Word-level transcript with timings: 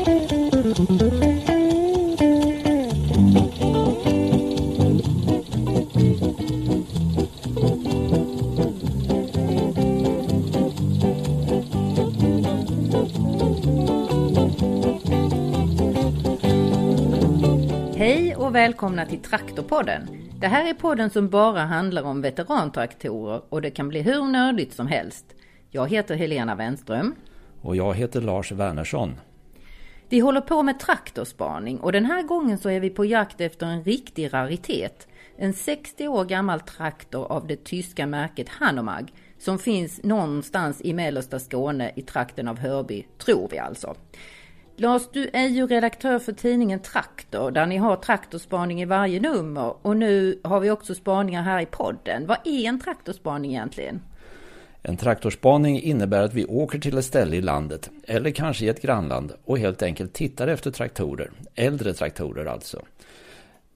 Hej 0.00 0.06
och 18.36 18.54
välkomna 18.54 19.06
till 19.06 19.22
Traktorpodden. 19.22 20.08
Det 20.40 20.46
här 20.46 20.70
är 20.70 20.74
podden 20.74 21.10
som 21.10 21.28
bara 21.28 21.60
handlar 21.60 22.02
om 22.02 22.22
veterantraktorer 22.22 23.42
och 23.48 23.62
det 23.62 23.70
kan 23.70 23.88
bli 23.88 24.02
hur 24.02 24.22
nördigt 24.22 24.74
som 24.74 24.86
helst. 24.86 25.24
Jag 25.70 25.90
heter 25.90 26.14
Helena 26.14 26.54
Wenström. 26.54 27.14
Och 27.62 27.76
jag 27.76 27.94
heter 27.94 28.20
Lars 28.20 28.52
Wernersson. 28.52 29.14
Vi 30.10 30.20
håller 30.20 30.40
på 30.40 30.62
med 30.62 30.80
traktorspaning 30.80 31.80
och 31.80 31.92
den 31.92 32.04
här 32.04 32.22
gången 32.22 32.58
så 32.58 32.70
är 32.70 32.80
vi 32.80 32.90
på 32.90 33.04
jakt 33.04 33.40
efter 33.40 33.66
en 33.66 33.84
riktig 33.84 34.34
raritet. 34.34 35.08
En 35.36 35.52
60 35.52 36.08
år 36.08 36.24
gammal 36.24 36.60
traktor 36.60 37.32
av 37.32 37.46
det 37.46 37.64
tyska 37.64 38.06
märket 38.06 38.48
Hanomag 38.48 39.12
som 39.38 39.58
finns 39.58 40.02
någonstans 40.02 40.80
i 40.80 40.92
mellersta 40.92 41.38
Skåne 41.38 41.92
i 41.96 42.02
trakten 42.02 42.48
av 42.48 42.58
Hörby, 42.58 43.06
tror 43.18 43.48
vi 43.50 43.58
alltså. 43.58 43.94
Lars, 44.76 45.02
du 45.12 45.30
är 45.32 45.46
ju 45.46 45.66
redaktör 45.66 46.18
för 46.18 46.32
tidningen 46.32 46.80
Traktor 46.80 47.50
där 47.50 47.66
ni 47.66 47.76
har 47.76 47.96
traktorspaning 47.96 48.82
i 48.82 48.84
varje 48.84 49.20
nummer 49.20 49.86
och 49.86 49.96
nu 49.96 50.40
har 50.44 50.60
vi 50.60 50.70
också 50.70 50.94
spaningar 50.94 51.42
här 51.42 51.60
i 51.60 51.66
podden. 51.66 52.26
Vad 52.26 52.38
är 52.44 52.68
en 52.68 52.80
traktorspaning 52.80 53.50
egentligen? 53.50 54.02
En 54.82 54.96
traktorspaning 54.96 55.80
innebär 55.80 56.22
att 56.22 56.34
vi 56.34 56.44
åker 56.44 56.78
till 56.78 56.98
ett 56.98 57.04
ställe 57.04 57.36
i 57.36 57.40
landet, 57.40 57.90
eller 58.06 58.30
kanske 58.30 58.64
i 58.64 58.68
ett 58.68 58.82
grannland, 58.82 59.32
och 59.44 59.58
helt 59.58 59.82
enkelt 59.82 60.12
tittar 60.12 60.48
efter 60.48 60.70
traktorer. 60.70 61.30
Äldre 61.54 61.92
traktorer 61.92 62.46
alltså. 62.46 62.82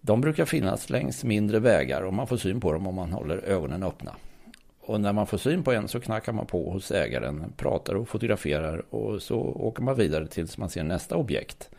De 0.01 0.21
brukar 0.21 0.45
finnas 0.45 0.91
längs 0.91 1.25
mindre 1.25 1.59
vägar 1.59 2.03
och 2.03 2.15
man 2.15 2.27
får 2.27 2.37
syn 2.37 2.61
på 2.61 2.73
dem 2.73 2.87
om 2.87 2.95
man 2.95 3.13
håller 3.13 3.39
ögonen 3.39 3.83
öppna. 3.83 4.15
Och 4.81 5.01
när 5.01 5.13
man 5.13 5.27
får 5.27 5.39
syn 5.39 5.63
på 5.63 5.73
en 5.73 5.89
så 5.89 6.01
knackar 6.01 6.33
man 6.33 6.47
på 6.47 6.71
hos 6.71 6.91
ägaren, 6.91 7.53
pratar 7.57 7.95
och 7.95 8.09
fotograferar 8.09 8.95
och 8.95 9.23
så 9.23 9.37
åker 9.39 9.83
man 9.83 9.97
vidare 9.97 10.27
tills 10.27 10.59
man 10.59 10.71
ser 10.71 10.83
nästa 10.83 11.17
objekt. 11.17 11.71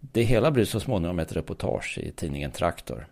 Det 0.00 0.22
hela 0.22 0.50
blir 0.50 0.64
så 0.64 0.80
småningom 0.80 1.18
ett 1.18 1.36
reportage 1.36 1.98
i 1.98 2.12
tidningen 2.12 2.50
Traktor. 2.50 3.06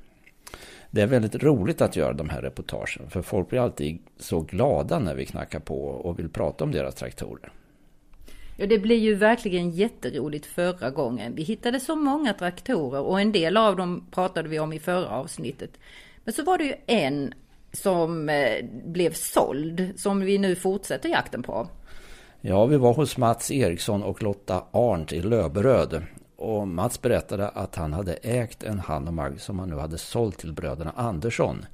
Det 0.91 1.03
är 1.03 1.07
väldigt 1.07 1.43
roligt 1.43 1.81
att 1.81 1.97
göra 1.97 2.13
de 2.13 2.29
här 2.29 2.43
reportagen 2.43 3.11
för 3.11 3.23
folk 3.23 3.49
blir 3.49 3.61
alltid 3.61 3.99
så 4.17 4.41
glada 4.41 4.99
när 4.99 5.15
vi 5.15 5.27
knackar 5.27 5.61
på 5.61 5.85
och 5.85 6.19
vill 6.19 6.29
prata 6.29 6.65
om 6.65 6.73
deras 6.73 6.95
traktorer. 6.95 7.53
Ja, 8.57 8.67
det 8.67 8.79
blir 8.79 8.97
ju 8.97 9.15
verkligen 9.15 9.71
jätteroligt 9.71 10.47
förra 10.47 10.91
gången. 10.91 11.35
Vi 11.35 11.43
hittade 11.43 11.81
så 11.81 11.97
många 11.97 12.33
traktorer 12.33 13.01
och 13.01 13.21
en 13.21 13.33
del 13.33 13.57
av 13.57 13.77
dem 13.77 14.07
pratade 14.11 14.49
vi 14.49 14.59
om 14.59 14.73
i 14.73 14.79
förra 14.79 15.09
avsnittet. 15.09 15.71
Men 16.25 16.35
så 16.35 16.43
var 16.43 16.59
det 16.59 16.65
ju 16.65 16.75
en 16.87 17.35
som 17.73 18.29
eh, 18.29 18.65
blev 18.85 19.13
såld 19.13 19.93
som 19.97 20.21
vi 20.21 20.39
nu 20.39 20.55
fortsätter 20.55 21.09
jakten 21.09 21.43
på. 21.43 21.69
Ja, 22.41 22.67
vi 22.67 22.77
var 22.77 22.95
hos 22.95 23.17
Mats 23.17 23.51
Eriksson 23.51 24.03
och 24.03 24.23
Lotta 24.23 24.65
Arndt 24.71 25.13
i 25.13 25.21
Löberöd. 25.21 26.03
Och 26.37 26.69
Mats 26.69 27.03
berättade 27.03 27.49
att 27.49 27.77
han 27.77 27.93
hade 27.93 28.15
ägt 28.15 28.63
en 28.63 28.79
Hanomag 28.79 29.41
som 29.41 29.59
han 29.59 29.69
nu 29.69 29.77
hade 29.77 29.99
sålt 29.99 30.39
till 30.39 30.53
bröderna 30.53 30.93
Andersson. 30.97 31.65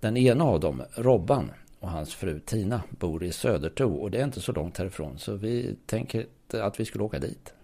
Den 0.00 0.16
ena 0.16 0.44
av 0.44 0.60
dem, 0.60 0.82
Robban, 0.94 1.50
och 1.80 1.88
hans 1.88 2.14
fru 2.14 2.40
Tina 2.40 2.82
bor 2.90 3.24
i 3.24 3.32
Söderto 3.32 3.94
och 3.94 4.10
det 4.10 4.18
är 4.18 4.24
inte 4.24 4.40
så 4.40 4.52
långt 4.52 4.78
härifrån 4.78 5.18
så 5.18 5.34
vi 5.34 5.76
tänker 5.86 6.26
att 6.52 6.80
vi 6.80 6.84
skulle 6.84 7.04
åka 7.04 7.18
dit. 7.18 7.54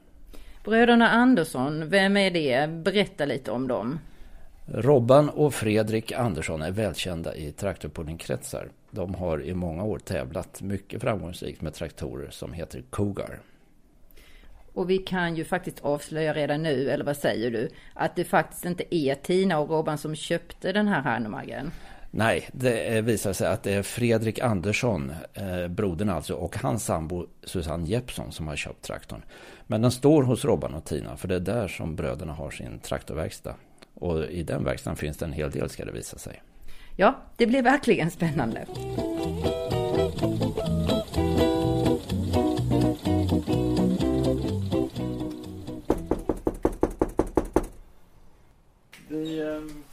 Bröderna 0.64 1.08
Andersson, 1.08 1.88
vem 1.88 2.16
är 2.16 2.30
det? 2.30 2.70
Berätta 2.70 3.24
lite 3.24 3.50
om 3.50 3.68
dem. 3.68 3.98
Robban 4.66 5.28
och 5.28 5.54
Fredrik 5.54 6.12
Andersson 6.12 6.62
är 6.62 6.70
välkända 6.70 7.36
i 7.36 7.52
traktorpuddingkretsar. 7.52 8.68
De 8.90 9.14
har 9.14 9.42
i 9.42 9.54
många 9.54 9.84
år 9.84 9.98
tävlat 9.98 10.62
mycket 10.62 11.00
framgångsrikt 11.00 11.62
med 11.62 11.74
traktorer 11.74 12.30
som 12.30 12.52
heter 12.52 12.82
Cougar. 12.90 13.40
Och 14.78 14.90
vi 14.90 14.98
kan 14.98 15.36
ju 15.36 15.44
faktiskt 15.44 15.80
avslöja 15.80 16.34
redan 16.34 16.62
nu, 16.62 16.90
eller 16.90 17.04
vad 17.04 17.16
säger 17.16 17.50
du, 17.50 17.68
att 17.94 18.16
det 18.16 18.24
faktiskt 18.24 18.64
inte 18.64 18.94
är 18.94 19.14
Tina 19.14 19.58
och 19.58 19.70
Robban 19.70 19.98
som 19.98 20.14
köpte 20.14 20.72
den 20.72 20.88
här 20.88 21.00
Hanomaggen. 21.02 21.70
Nej, 22.10 22.48
det 22.52 23.00
visar 23.00 23.32
sig 23.32 23.46
att 23.48 23.62
det 23.62 23.74
är 23.74 23.82
Fredrik 23.82 24.38
Andersson, 24.38 25.12
eh, 25.34 25.68
brodern 25.68 26.08
alltså, 26.08 26.34
och 26.34 26.56
hans 26.56 26.84
sambo 26.84 27.26
Susanne 27.44 27.86
Jeppsson 27.86 28.32
som 28.32 28.48
har 28.48 28.56
köpt 28.56 28.82
traktorn. 28.82 29.22
Men 29.66 29.82
den 29.82 29.90
står 29.90 30.22
hos 30.22 30.44
Robban 30.44 30.74
och 30.74 30.84
Tina, 30.84 31.16
för 31.16 31.28
det 31.28 31.34
är 31.34 31.40
där 31.40 31.68
som 31.68 31.96
bröderna 31.96 32.32
har 32.32 32.50
sin 32.50 32.78
traktorverkstad. 32.78 33.54
Och 33.94 34.24
i 34.24 34.42
den 34.42 34.64
verkstaden 34.64 34.96
finns 34.96 35.16
det 35.16 35.24
en 35.24 35.32
hel 35.32 35.50
del 35.50 35.68
ska 35.68 35.84
det 35.84 35.92
visa 35.92 36.18
sig. 36.18 36.42
Ja, 36.96 37.22
det 37.36 37.46
blir 37.46 37.62
verkligen 37.62 38.10
spännande. 38.10 38.66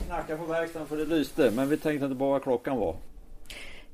Knackar 0.06 0.38
på 0.38 0.46
verkstaden 0.46 0.88
för 0.88 0.98
det 0.98 1.06
lyste, 1.06 1.52
men 1.52 1.70
vi 1.70 1.78
tänkte 1.78 2.06
inte 2.06 2.16
bara 2.16 2.30
vad 2.30 2.44
klockan 2.44 2.78
var. 2.78 2.96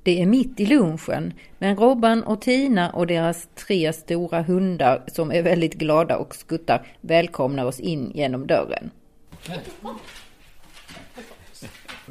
Det 0.04 0.22
är 0.22 0.26
mitt 0.26 0.60
i 0.60 0.66
lunchen, 0.66 1.34
men 1.58 1.76
Robban 1.76 2.24
och 2.24 2.42
Tina 2.42 2.90
och 2.90 3.08
deras 3.08 3.48
tre 3.56 3.94
stora 3.94 4.42
hundar 4.42 5.04
som 5.08 5.32
är 5.32 5.42
väldigt 5.42 5.74
glada 5.74 6.18
och 6.18 6.36
skuttar 6.36 6.88
välkomnar 7.02 7.66
oss 7.66 7.80
in 7.80 8.12
genom 8.16 8.48
dörren. 8.48 8.92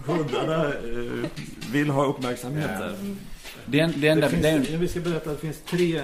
Hundarna 0.07 0.65
eh, 0.65 1.31
vill 1.73 1.91
ha 1.91 2.05
uppmärksamhet 2.07 2.69
där. 2.79 2.95
Den, 3.67 3.91
den 3.91 4.01
Det 4.01 4.21
där, 4.21 4.29
finns, 4.29 4.43
den, 4.43 4.81
Vi 4.81 4.89
ska 4.89 5.01
berätta 5.01 5.31
att 5.31 5.37
det 5.41 5.47
finns 5.47 5.61
tre, 5.61 6.03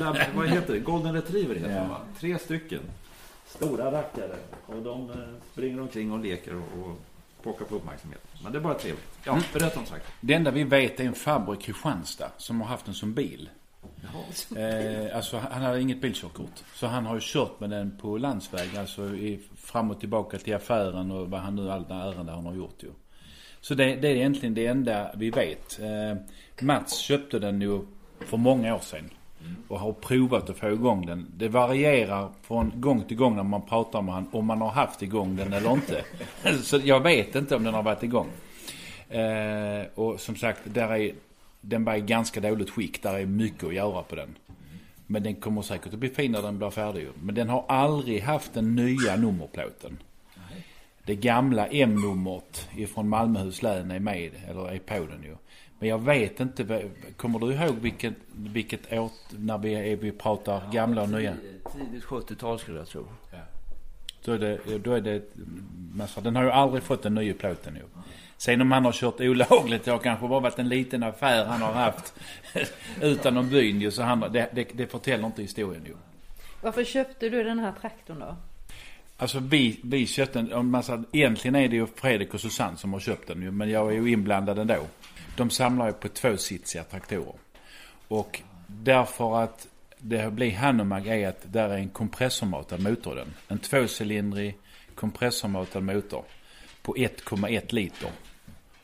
lab, 0.00 0.16
vad 0.36 0.48
heter 0.48 0.72
det? 0.72 0.78
Golden 0.78 1.14
retriever 1.14 1.54
heter 1.54 1.70
Ja. 1.70 1.80
de 1.80 1.88
va? 1.88 2.00
Tre 2.20 2.38
stycken. 2.38 2.80
Stora 3.46 3.92
rackare. 3.92 4.36
Och 4.66 4.82
de 4.82 5.10
eh, 5.10 5.16
springer 5.52 5.80
omkring 5.80 6.12
och 6.12 6.18
leker 6.20 6.54
och, 6.56 6.86
och 6.86 6.96
pockar 7.52 7.64
på 7.64 7.74
uppmärksamhet. 7.74 8.20
Men 8.42 8.52
det 8.52 8.58
är 8.58 8.62
bara 8.62 8.74
trevligt. 8.74 9.18
Ja, 9.24 9.32
Mm. 9.32 9.44
berätta 9.52 9.80
om 9.80 9.86
sagt. 9.86 10.06
det 10.20 10.34
enda 10.34 10.50
vi 10.50 10.64
vet 10.64 11.00
är 11.00 11.04
en 11.04 11.14
farbror 11.14 11.54
i 11.54 11.58
Kristianstad 11.62 12.30
som 12.36 12.60
har 12.60 12.68
haft 12.68 12.84
den 12.84 12.94
som 12.94 13.14
bil. 13.14 13.48
Eh, 14.56 15.16
alltså 15.16 15.38
han 15.38 15.62
hade 15.62 15.80
inget 15.80 16.00
bilkörkort. 16.00 16.62
Så 16.74 16.86
han 16.86 17.06
har 17.06 17.14
ju 17.14 17.20
kört 17.22 17.60
med 17.60 17.70
den 17.70 17.98
på 17.98 18.18
landsväg, 18.18 18.76
alltså 18.76 19.14
i, 19.14 19.40
fram 19.56 19.90
och 19.90 20.00
tillbaka 20.00 20.38
till 20.38 20.54
affären 20.54 21.10
och 21.10 21.30
vad 21.30 21.40
han 21.40 21.56
nu, 21.56 21.70
alla 21.70 22.04
ärenden 22.04 22.34
han 22.34 22.46
har 22.46 22.54
gjort 22.54 22.82
ju. 22.82 22.90
Så 23.60 23.74
det, 23.74 23.96
det 23.96 24.08
är 24.08 24.14
egentligen 24.16 24.54
det 24.54 24.66
enda 24.66 25.10
vi 25.16 25.30
vet. 25.30 25.78
Eh, 25.80 26.64
Mats 26.66 26.98
köpte 26.98 27.38
den 27.38 27.60
ju 27.60 27.80
för 28.20 28.36
många 28.36 28.74
år 28.74 28.78
sedan. 28.80 29.10
Och 29.68 29.80
har 29.80 29.92
provat 29.92 30.50
att 30.50 30.56
få 30.56 30.70
igång 30.70 31.06
den. 31.06 31.26
Det 31.36 31.48
varierar 31.48 32.28
från 32.42 32.72
gång 32.74 33.04
till 33.04 33.16
gång 33.16 33.36
när 33.36 33.42
man 33.42 33.62
pratar 33.62 34.02
med 34.02 34.14
han 34.14 34.28
om 34.32 34.46
man 34.46 34.60
har 34.60 34.70
haft 34.70 35.02
igång 35.02 35.36
den 35.36 35.52
eller 35.52 35.72
inte. 35.72 36.04
Så 36.62 36.80
jag 36.84 37.00
vet 37.00 37.34
inte 37.34 37.56
om 37.56 37.64
den 37.64 37.74
har 37.74 37.82
varit 37.82 38.02
igång. 38.02 38.28
Eh, 39.08 39.86
och 39.94 40.20
som 40.20 40.36
sagt, 40.36 40.60
där 40.64 40.96
är, 40.96 41.12
den 41.60 41.84
var 41.84 41.94
i 41.94 42.00
ganska 42.00 42.40
dåligt 42.40 42.70
skick. 42.70 43.02
Där 43.02 43.14
är 43.14 43.26
mycket 43.26 43.64
att 43.64 43.74
göra 43.74 44.02
på 44.02 44.16
den. 44.16 44.36
Men 45.06 45.22
den 45.22 45.34
kommer 45.34 45.62
säkert 45.62 45.92
att 45.92 45.98
bli 45.98 46.08
fin 46.08 46.32
när 46.32 46.42
den 46.42 46.58
blir 46.58 46.70
färdig. 46.70 47.08
Men 47.22 47.34
den 47.34 47.48
har 47.48 47.64
aldrig 47.68 48.22
haft 48.22 48.54
den 48.54 48.74
nya 48.74 49.16
nummerplåten. 49.16 49.98
Det 51.04 51.14
gamla 51.14 51.66
M-numret 51.66 52.68
ifrån 52.76 53.08
Malmöhus 53.08 53.62
län 53.62 53.90
är 53.90 54.00
med, 54.00 54.30
eller 54.48 54.70
är 54.70 54.78
på 54.78 54.94
den 54.94 55.22
ju. 55.22 55.36
Men 55.78 55.88
jag 55.88 55.98
vet 55.98 56.40
inte, 56.40 56.82
kommer 57.16 57.38
du 57.38 57.52
ihåg 57.52 57.74
vilket, 57.74 58.14
vilket 58.32 58.92
år, 58.92 59.10
när 59.30 59.58
vi, 59.58 59.92
är, 59.92 59.96
vi 59.96 60.12
pratar 60.12 60.72
gamla 60.72 61.02
och 61.02 61.08
nya? 61.08 61.34
Tidigt 61.72 62.04
70-tal 62.04 62.58
skulle 62.58 62.78
jag 62.78 62.88
tro. 62.88 63.06
Då 64.24 64.32
är 64.32 64.38
det, 64.38 64.78
då 64.78 64.92
är 64.92 65.00
det 65.00 65.22
massa, 65.94 66.20
den 66.20 66.36
har 66.36 66.42
ju 66.42 66.50
aldrig 66.50 66.82
fått 66.82 67.02
den 67.02 67.14
nya 67.14 67.34
plåten 67.34 67.74
ju. 67.74 67.82
Sen 68.36 68.60
om 68.60 68.72
han 68.72 68.84
har 68.84 68.92
kört 68.92 69.20
olagligt, 69.20 69.84
det 69.84 69.90
har 69.90 69.98
kanske 69.98 70.28
bara 70.28 70.40
varit 70.40 70.58
en 70.58 70.68
liten 70.68 71.02
affär 71.02 71.44
han 71.44 71.62
har 71.62 71.72
haft 71.72 72.14
utanför 73.00 73.42
byn 73.42 73.80
ju. 73.80 73.90
Så 73.90 74.02
han, 74.02 74.20
det, 74.20 74.48
det, 74.52 74.68
det 74.74 74.86
förtäller 74.86 75.26
inte 75.26 75.42
historien 75.42 75.84
ju. 75.86 75.94
Varför 76.60 76.84
köpte 76.84 77.28
du 77.28 77.42
den 77.42 77.58
här 77.58 77.72
traktorn 77.80 78.18
då? 78.18 78.36
Alltså 79.18 79.38
vi, 79.38 79.80
vi 79.82 80.06
köpte 80.06 80.42
den, 80.42 80.70
massa. 80.70 81.04
egentligen 81.12 81.54
är 81.54 81.68
det 81.68 81.76
ju 81.76 81.86
Fredrik 81.86 82.34
och 82.34 82.40
Susanne 82.40 82.76
som 82.76 82.92
har 82.92 83.00
köpt 83.00 83.28
den 83.28 83.42
ju, 83.42 83.50
men 83.50 83.70
jag 83.70 83.92
är 83.92 84.00
ju 84.00 84.12
inblandad 84.12 84.58
ändå. 84.58 84.86
De 85.36 85.50
samlar 85.50 85.86
ju 85.86 85.92
på 85.92 86.08
tvåsitsiga 86.08 86.84
traktorer. 86.84 87.34
Och 88.08 88.40
därför 88.66 89.42
att 89.42 89.66
det 89.98 90.32
blir 90.32 90.52
Hanomag 90.52 91.06
är 91.06 91.28
att 91.28 91.52
där 91.52 91.68
är 91.68 91.76
en 91.76 91.88
kompressormatad 91.88 92.80
motor 92.80 93.12
i 93.12 93.16
den. 93.16 93.34
En 93.48 93.58
tvåcylindrig 93.58 94.56
kompressormatad 94.94 95.82
motor 95.82 96.24
på 96.82 96.94
1,1 96.94 97.74
liter. 97.74 98.10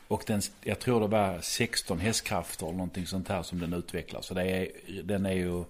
Och 0.07 0.23
den, 0.27 0.41
jag 0.63 0.79
tror 0.79 0.99
det 0.99 1.07
var 1.07 1.39
16 1.41 1.99
hästkrafter 1.99 2.65
eller 2.65 2.77
någonting 2.77 3.05
sånt 3.05 3.27
här 3.27 3.43
som 3.43 3.59
den 3.59 3.73
utvecklar. 3.73 4.21
Så 4.21 4.33
det 4.33 4.43
är, 4.43 4.67
den 5.03 5.25
är 5.25 5.33
ju 5.33 5.63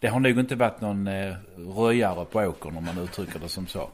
det 0.00 0.08
har 0.08 0.20
nog 0.20 0.38
inte 0.38 0.54
varit 0.54 0.80
någon 0.80 1.06
eh, 1.06 1.34
röjare 1.56 2.24
på 2.24 2.40
åkern 2.40 2.76
om 2.76 2.84
man 2.84 2.98
uttrycker 2.98 3.38
det 3.38 3.48
som 3.48 3.66
så. 3.66 3.88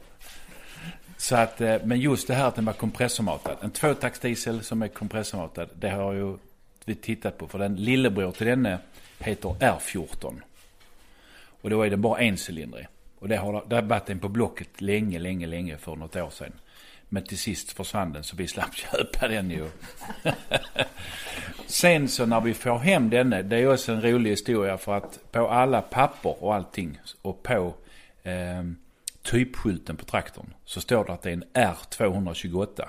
Så 1.16 1.36
att, 1.36 1.60
eh, 1.60 1.76
men 1.84 2.00
just 2.00 2.28
det 2.28 2.34
här 2.34 2.48
att 2.48 2.54
den 2.54 2.64
var 2.64 2.72
kompressormatad. 2.72 3.56
En 3.60 3.70
tvåtaktsdiesel 3.70 4.62
som 4.62 4.82
är 4.82 4.88
kompressormatad, 4.88 5.68
det 5.74 5.90
har 5.90 6.12
ju 6.12 6.36
vi 6.84 6.94
tittat 6.94 7.38
på. 7.38 7.48
För 7.48 7.58
den 7.58 7.76
lillebror 7.76 8.32
till 8.32 8.46
denne 8.46 8.78
heter 9.18 9.48
R14. 9.48 10.34
Och 11.62 11.70
då 11.70 11.82
är 11.82 11.90
den 11.90 12.00
bara 12.00 12.20
encylindrig. 12.20 12.86
Och 13.18 13.28
det 13.28 13.36
har, 13.36 13.64
det 13.66 13.74
har 13.74 13.82
varit 13.82 14.10
en 14.10 14.18
på 14.18 14.28
Blocket 14.28 14.80
länge, 14.80 15.18
länge, 15.18 15.46
länge 15.46 15.76
för 15.76 15.96
något 15.96 16.16
år 16.16 16.30
sedan. 16.30 16.52
Men 17.08 17.22
till 17.22 17.38
sist 17.38 17.72
försvann 17.72 18.12
den 18.12 18.24
så 18.24 18.36
vi 18.36 18.48
slapp 18.48 18.74
köpa 18.92 19.28
den 19.28 19.50
ju. 19.50 19.70
Sen 21.76 22.08
så 22.08 22.26
när 22.26 22.40
vi 22.40 22.54
får 22.54 22.78
hem 22.78 23.10
denne, 23.10 23.42
det 23.42 23.56
är 23.56 23.72
också 23.72 23.92
en 23.92 24.02
rolig 24.02 24.30
historia 24.30 24.78
för 24.78 24.96
att 24.96 25.32
på 25.32 25.48
alla 25.48 25.82
papper 25.82 26.44
och 26.44 26.54
allting 26.54 27.00
och 27.22 27.42
på 27.42 27.74
eh, 28.22 28.64
typskylten 29.22 29.96
på 29.96 30.04
traktorn 30.04 30.54
så 30.64 30.80
står 30.80 31.04
det 31.04 31.12
att 31.12 31.22
det 31.22 31.30
är 31.30 31.32
en 31.32 31.44
R228. 31.54 32.88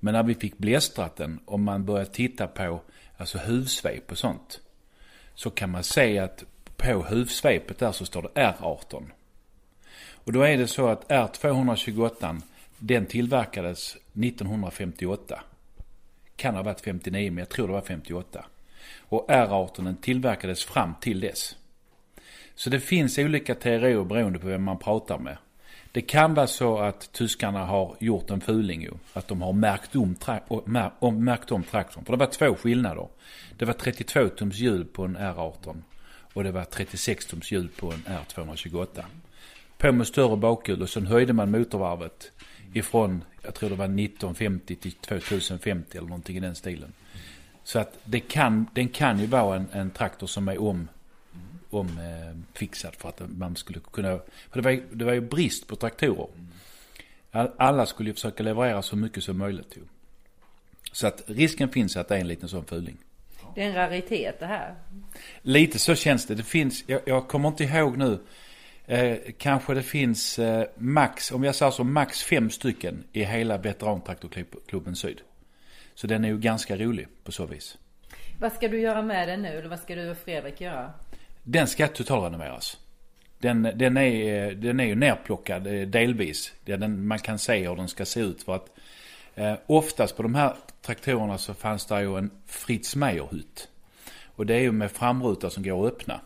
Men 0.00 0.14
när 0.14 0.22
vi 0.22 0.34
fick 0.34 0.58
blästrat 0.58 1.16
den 1.16 1.40
och 1.44 1.60
man 1.60 1.84
började 1.84 2.10
titta 2.10 2.46
på 2.46 2.80
alltså 3.16 3.38
huvsvep 3.38 4.10
och 4.10 4.18
sånt. 4.18 4.60
Så 5.34 5.50
kan 5.50 5.70
man 5.70 5.84
se 5.84 6.18
att 6.18 6.44
på 6.76 7.02
huvsvepet 7.02 7.78
där 7.78 7.92
så 7.92 8.06
står 8.06 8.22
det 8.22 8.40
R18. 8.40 9.10
Och 10.24 10.32
då 10.32 10.42
är 10.42 10.58
det 10.58 10.66
så 10.66 10.88
att 10.88 11.08
R228 11.08 12.42
den 12.78 13.06
tillverkades 13.06 13.96
1958. 14.12 15.42
Kan 16.40 16.54
ha 16.54 16.62
varit 16.62 16.80
59 16.80 17.30
men 17.30 17.38
jag 17.38 17.48
tror 17.48 17.66
det 17.66 17.72
var 17.72 17.80
58. 17.80 18.44
Och 18.98 19.30
R18 19.30 19.84
den 19.84 19.96
tillverkades 19.96 20.64
fram 20.64 20.94
till 21.00 21.20
dess. 21.20 21.56
Så 22.54 22.70
det 22.70 22.80
finns 22.80 23.18
olika 23.18 23.54
teorier 23.54 24.04
beroende 24.04 24.38
på 24.38 24.46
vem 24.46 24.62
man 24.62 24.78
pratar 24.78 25.18
med. 25.18 25.36
Det 25.92 26.00
kan 26.00 26.34
vara 26.34 26.46
så 26.46 26.78
att 26.78 27.12
tyskarna 27.12 27.64
har 27.64 27.96
gjort 28.00 28.30
en 28.30 28.40
fuling 28.40 28.82
ju. 28.82 28.90
Att 29.12 29.28
de 29.28 29.42
har 29.42 29.52
märkt 29.52 29.96
om, 29.96 30.14
tra- 30.14 31.10
märkt 31.10 31.52
om 31.52 31.62
traktorn. 31.62 32.04
För 32.04 32.12
det 32.12 32.18
var 32.18 32.26
två 32.26 32.54
skillnader. 32.54 33.08
Det 33.58 33.64
var 33.64 33.72
32 33.72 34.28
tums 34.28 34.58
hjul 34.58 34.84
på 34.84 35.04
en 35.04 35.18
R18. 35.18 35.82
Och 36.32 36.44
det 36.44 36.52
var 36.52 36.64
36 36.64 37.26
tums 37.26 37.52
hjul 37.52 37.68
på 37.68 37.92
en 37.92 38.04
R228. 38.04 39.04
På 39.78 39.92
med 39.92 40.06
större 40.06 40.36
bakhjul 40.36 40.82
och 40.82 40.90
sen 40.90 41.06
höjde 41.06 41.32
man 41.32 41.50
motorvarvet 41.50 42.32
ifrån, 42.72 43.24
jag 43.42 43.54
tror 43.54 43.70
det 43.70 43.76
var 43.76 43.84
1950 43.84 44.76
till 44.76 44.92
2050 44.92 45.98
eller 45.98 46.08
någonting 46.08 46.36
i 46.36 46.40
den 46.40 46.54
stilen. 46.54 46.92
Så 47.64 47.78
att 47.78 47.98
det 48.04 48.20
kan, 48.20 48.66
den 48.74 48.88
kan 48.88 49.18
ju 49.18 49.26
vara 49.26 49.56
en, 49.56 49.66
en 49.72 49.90
traktor 49.90 50.26
som 50.26 50.48
är 50.48 50.62
om 50.62 50.88
omfixad 51.70 52.94
för 52.94 53.08
att 53.08 53.22
man 53.38 53.56
skulle 53.56 53.80
kunna... 53.92 54.20
För 54.50 54.62
det 54.62 54.62
var, 54.62 54.82
det 54.92 55.04
var 55.04 55.12
ju 55.12 55.20
brist 55.20 55.66
på 55.66 55.76
traktorer. 55.76 56.26
Alla 57.56 57.86
skulle 57.86 58.10
ju 58.10 58.14
försöka 58.14 58.42
leverera 58.42 58.82
så 58.82 58.96
mycket 58.96 59.24
som 59.24 59.38
möjligt. 59.38 59.76
Ju. 59.76 59.82
Så 60.92 61.06
att 61.06 61.22
risken 61.26 61.68
finns 61.68 61.96
att 61.96 62.08
det 62.08 62.16
är 62.16 62.20
en 62.20 62.28
liten 62.28 62.48
sån 62.48 62.64
fuling. 62.64 62.96
Det 63.54 63.62
är 63.62 63.66
en 63.66 63.74
raritet 63.74 64.40
det 64.40 64.46
här. 64.46 64.74
Lite 65.42 65.78
så 65.78 65.94
känns 65.94 66.26
det. 66.26 66.34
Det 66.34 66.42
finns, 66.42 66.84
jag, 66.86 67.00
jag 67.04 67.28
kommer 67.28 67.48
inte 67.48 67.64
ihåg 67.64 67.96
nu. 67.96 68.18
Eh, 68.90 69.18
kanske 69.38 69.74
det 69.74 69.82
finns 69.82 70.38
eh, 70.38 70.66
max, 70.76 71.32
om 71.32 71.44
jag 71.44 71.54
säger 71.54 71.72
så, 71.72 71.84
max 71.84 72.22
fem 72.22 72.50
stycken 72.50 73.04
i 73.12 73.24
hela 73.24 73.58
Veterantraktorklubben 73.58 74.96
Syd. 74.96 75.20
Så 75.94 76.06
den 76.06 76.24
är 76.24 76.28
ju 76.28 76.38
ganska 76.38 76.76
rolig 76.76 77.08
på 77.24 77.32
så 77.32 77.46
vis. 77.46 77.78
Vad 78.40 78.52
ska 78.52 78.68
du 78.68 78.80
göra 78.80 79.02
med 79.02 79.28
den 79.28 79.42
nu? 79.42 79.48
Eller 79.48 79.68
vad 79.68 79.78
ska 79.78 79.94
du 79.94 80.10
och 80.10 80.16
Fredrik 80.16 80.60
göra? 80.60 80.92
Den 81.42 81.66
ska 81.66 81.88
totalrenoveras. 81.88 82.78
Den, 83.38 83.62
den, 83.62 83.96
är, 83.96 84.52
den 84.52 84.80
är 84.80 84.84
ju 84.84 84.94
nerplockad 84.94 85.66
eh, 85.66 85.88
delvis. 85.88 86.52
Den, 86.64 87.06
man 87.06 87.18
kan 87.18 87.38
se 87.38 87.68
hur 87.68 87.76
den 87.76 87.88
ska 87.88 88.04
se 88.04 88.20
ut. 88.20 88.42
För 88.42 88.54
att 88.54 88.68
eh, 89.34 89.54
oftast 89.66 90.16
på 90.16 90.22
de 90.22 90.34
här 90.34 90.54
traktorerna 90.82 91.38
så 91.38 91.54
fanns 91.54 91.86
det 91.86 92.00
ju 92.00 92.18
en 92.18 92.30
Fritz 92.46 92.96
Meier-hytt. 92.96 93.68
Och 94.24 94.46
det 94.46 94.54
är 94.54 94.60
ju 94.60 94.72
med 94.72 94.90
framruta 94.90 95.50
som 95.50 95.62
går 95.62 95.86
att 95.86 95.92
öppna. 95.92 96.20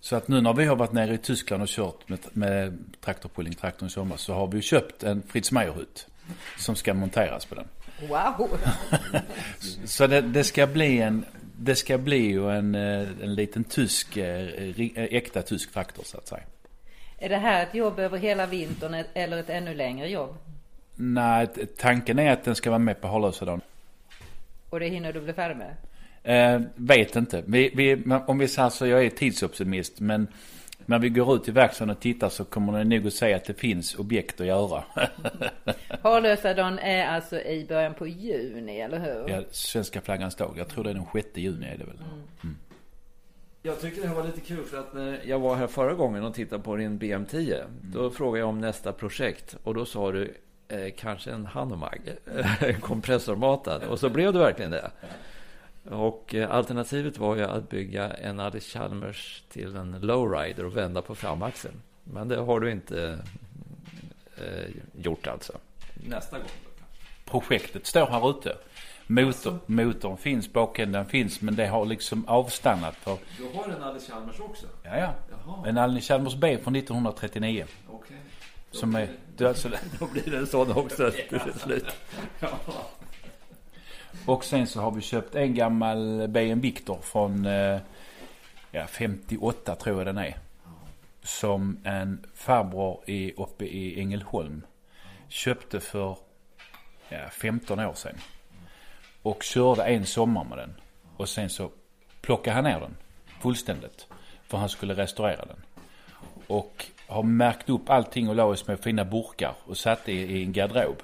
Så 0.00 0.16
att 0.16 0.28
nu 0.28 0.40
när 0.40 0.52
vi 0.52 0.64
har 0.64 0.76
varit 0.76 0.92
nere 0.92 1.14
i 1.14 1.18
Tyskland 1.18 1.62
och 1.62 1.68
kört 1.68 2.08
med, 2.08 2.18
med 2.32 2.78
traktorpulling-traktorn 3.00 3.86
i 3.86 3.90
sommar 3.90 4.16
så 4.16 4.34
har 4.34 4.46
vi 4.46 4.62
köpt 4.62 5.02
en 5.02 5.22
Fritz 5.22 5.52
Meier-hytt. 5.52 6.06
Som 6.58 6.76
ska 6.76 6.94
monteras 6.94 7.44
på 7.44 7.54
den. 7.54 7.68
Wow! 8.08 8.48
så 9.84 10.06
det, 10.06 10.20
det, 10.20 10.44
ska 10.44 10.66
bli 10.66 11.00
en 11.00 11.24
det 11.62 11.74
ska 11.74 11.98
bli 11.98 12.16
ju 12.16 12.50
en, 12.50 12.74
eh, 12.74 13.08
en 13.22 13.34
liten 13.34 13.64
tysk, 13.64 14.16
eh, 14.16 14.48
eh, 14.78 14.90
äkta 14.94 15.42
tysk 15.42 15.72
traktor 15.72 16.02
så 16.04 16.18
att 16.18 16.28
säga. 16.28 16.42
Är 17.18 17.28
det 17.28 17.36
här 17.36 17.62
ett 17.62 17.74
jobb 17.74 17.98
över 17.98 18.18
hela 18.18 18.46
vintern 18.46 19.04
eller 19.14 19.36
ett 19.36 19.50
ännu 19.50 19.74
längre 19.74 20.08
jobb? 20.08 20.36
Nej, 20.96 21.48
tanken 21.76 22.18
är 22.18 22.32
att 22.32 22.44
den 22.44 22.54
ska 22.54 22.70
vara 22.70 22.78
med 22.78 23.00
på 23.00 23.08
Harlösedagen. 23.08 23.60
Och 24.70 24.80
det 24.80 24.88
hinner 24.88 25.12
du 25.12 25.20
bli 25.20 25.32
färdig 25.32 25.56
med? 25.56 25.76
Eh, 26.22 26.60
vet 26.74 27.16
inte. 27.16 27.42
Vi, 27.46 27.70
vi, 27.74 28.04
om 28.26 28.38
vi 28.38 28.48
säger 28.48 28.68
så, 28.68 28.86
jag 28.86 29.04
är 29.04 29.10
tidsoptimist. 29.10 30.00
Men 30.00 30.28
när 30.86 30.98
vi 30.98 31.08
går 31.08 31.36
ut 31.36 31.48
i 31.48 31.50
verkstaden 31.50 31.90
och 31.90 32.00
tittar 32.00 32.28
så 32.28 32.44
kommer 32.44 32.84
ni 32.84 32.98
nog 32.98 33.06
att 33.06 33.14
säga 33.14 33.36
att 33.36 33.44
det 33.44 33.54
finns 33.54 33.94
objekt 33.94 34.40
att 34.40 34.46
göra. 34.46 34.84
Harlösadagen 36.02 36.78
är 36.78 37.06
alltså 37.06 37.40
i 37.40 37.66
början 37.68 37.94
på 37.94 38.06
juni, 38.06 38.80
eller 38.80 38.98
hur? 38.98 39.34
Ja, 39.34 39.42
svenska 39.50 40.00
flaggans 40.00 40.34
dag. 40.34 40.54
Jag 40.58 40.68
tror 40.68 40.84
det 40.84 40.90
är 40.90 40.94
den 40.94 41.06
6 41.12 41.28
juni 41.34 41.66
är 41.66 41.78
det 41.78 41.84
väl. 41.84 41.96
Mm. 41.96 42.22
Mm. 42.42 42.56
Jag 43.62 43.80
tycker 43.80 44.02
det 44.02 44.08
här 44.08 44.14
var 44.14 44.24
lite 44.24 44.40
kul 44.40 44.64
för 44.64 44.78
att 44.78 44.94
när 44.94 45.20
jag 45.24 45.38
var 45.38 45.56
här 45.56 45.66
förra 45.66 45.94
gången 45.94 46.24
och 46.24 46.34
tittade 46.34 46.62
på 46.62 46.76
din 46.76 46.98
BM10. 46.98 47.54
Mm. 47.54 47.70
Då 47.82 48.10
frågade 48.10 48.38
jag 48.38 48.48
om 48.48 48.60
nästa 48.60 48.92
projekt 48.92 49.56
och 49.64 49.74
då 49.74 49.84
sa 49.84 50.12
du 50.12 50.34
eh, 50.68 50.92
kanske 50.98 51.30
en 51.30 51.46
Hanomag, 51.46 52.00
kompressormatad. 52.80 53.82
Och 53.82 53.98
så 54.00 54.08
blev 54.08 54.32
det 54.32 54.38
verkligen 54.38 54.70
det. 54.70 54.90
Och 55.90 56.34
eh, 56.34 56.50
alternativet 56.50 57.18
var 57.18 57.36
ju 57.36 57.42
att 57.42 57.68
bygga 57.68 58.10
en 58.10 58.40
Alice 58.40 58.78
Chalmers 58.78 59.42
till 59.48 59.76
en 59.76 60.00
lowrider 60.00 60.64
och 60.64 60.76
vända 60.76 61.02
på 61.02 61.14
framaxeln. 61.14 61.82
Men 62.04 62.28
det 62.28 62.36
har 62.36 62.60
du 62.60 62.70
inte 62.70 63.18
eh, 64.36 64.70
gjort 64.94 65.26
alltså. 65.26 65.52
Nästa 65.94 66.38
gång 66.38 66.48
då 66.64 66.70
Projektet 67.30 67.86
står 67.86 68.06
här 68.06 68.30
ute. 68.30 68.56
Motor, 69.06 69.26
alltså. 69.26 69.58
Motorn 69.66 70.16
finns, 70.16 70.52
bakändan 70.52 71.06
finns, 71.06 71.40
men 71.40 71.56
det 71.56 71.66
har 71.66 71.86
liksom 71.86 72.28
avstannat. 72.28 72.96
För... 72.96 73.16
Du 73.38 73.58
har 73.58 73.68
en 73.68 73.82
Alice 73.82 74.12
Chalmers 74.12 74.40
också? 74.40 74.66
Ja, 74.82 74.96
ja. 74.96 75.14
Jaha. 75.30 75.68
En 75.68 75.78
Alice 75.78 76.06
Chalmers 76.06 76.34
B 76.34 76.58
från 76.62 76.76
1939. 76.76 77.64
Okej. 77.86 77.98
Okay. 77.98 78.16
Som 78.70 78.94
är... 78.94 79.08
Du, 79.36 79.48
alltså... 79.48 79.68
då 79.98 80.06
blir 80.06 80.30
det 80.30 80.38
en 80.38 80.46
sån 80.46 80.72
också 80.72 81.10
till 81.28 81.60
slut. 81.60 81.86
ja. 82.40 82.48
Och 84.26 84.44
sen 84.44 84.66
så 84.66 84.80
har 84.80 84.90
vi 84.90 85.00
köpt 85.00 85.34
en 85.34 85.54
gammal 85.54 86.28
BM 86.28 86.60
Victor 86.60 86.98
från 87.02 87.46
eh, 87.46 87.78
ja, 88.70 88.86
58 88.86 89.74
tror 89.74 89.98
jag 89.98 90.06
den 90.06 90.18
är. 90.18 90.36
Som 91.22 91.78
en 91.84 92.26
farbror 92.34 93.00
i, 93.06 93.32
uppe 93.36 93.64
i 93.64 94.00
Ängelholm 94.00 94.62
köpte 95.28 95.80
för 95.80 96.16
ja, 97.08 97.28
15 97.30 97.80
år 97.80 97.94
sedan. 97.94 98.16
Och 99.22 99.42
körde 99.42 99.84
en 99.84 100.06
sommar 100.06 100.44
med 100.44 100.58
den. 100.58 100.74
Och 101.16 101.28
sen 101.28 101.50
så 101.50 101.70
plockade 102.20 102.54
han 102.54 102.64
ner 102.64 102.80
den 102.80 102.96
fullständigt. 103.40 104.06
För 104.46 104.58
han 104.58 104.68
skulle 104.68 104.94
restaurera 104.94 105.44
den. 105.44 105.62
Och 106.46 106.86
har 107.10 107.22
märkt 107.22 107.68
upp 107.68 107.90
allting 107.90 108.28
och 108.28 108.34
la 108.34 108.54
i 108.54 108.56
små 108.56 108.76
fina 108.76 109.04
burkar 109.04 109.54
och 109.64 109.76
satte 109.76 110.12
i, 110.12 110.38
i 110.38 110.42
en 110.42 110.52
garderob. 110.52 111.02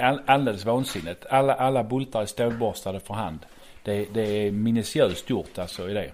All, 0.00 0.20
alldeles 0.26 0.64
vansinnigt. 0.64 1.26
Alla, 1.30 1.54
alla 1.54 1.84
bultar 1.84 2.22
är 2.22 2.26
stålborstade 2.26 3.00
för 3.00 3.14
hand. 3.14 3.38
Det, 3.82 4.06
det 4.14 4.22
är 4.22 4.50
minutiöst 4.50 5.30
gjort 5.30 5.58
alltså 5.58 5.90
i 5.90 5.94
det. 5.94 6.10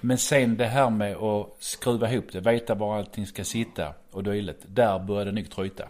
Men 0.00 0.18
sen 0.18 0.56
det 0.56 0.66
här 0.66 0.90
med 0.90 1.16
att 1.16 1.56
skruva 1.58 2.12
ihop 2.12 2.24
det, 2.32 2.40
veta 2.40 2.74
var 2.74 2.98
allting 2.98 3.26
ska 3.26 3.44
sitta 3.44 3.94
och 4.10 4.24
dylikt. 4.24 4.62
Där 4.66 4.98
började 4.98 5.30
det 5.30 5.34
nog 5.34 5.50
tryta. 5.50 5.84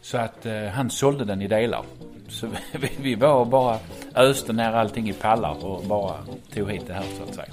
Så 0.00 0.18
att 0.18 0.46
eh, 0.46 0.64
han 0.64 0.90
sålde 0.90 1.24
den 1.24 1.42
i 1.42 1.48
delar. 1.48 1.84
Så 2.28 2.46
vi, 2.72 2.90
vi 3.00 3.14
var 3.14 3.44
bara 3.44 3.78
öste 4.14 4.52
ner 4.52 4.72
allting 4.72 5.08
i 5.08 5.12
pallar 5.12 5.64
och 5.64 5.84
bara 5.84 6.16
tog 6.54 6.70
hit 6.70 6.86
det 6.86 6.94
här 6.94 7.04
så 7.18 7.22
att 7.22 7.34
säga. 7.34 7.52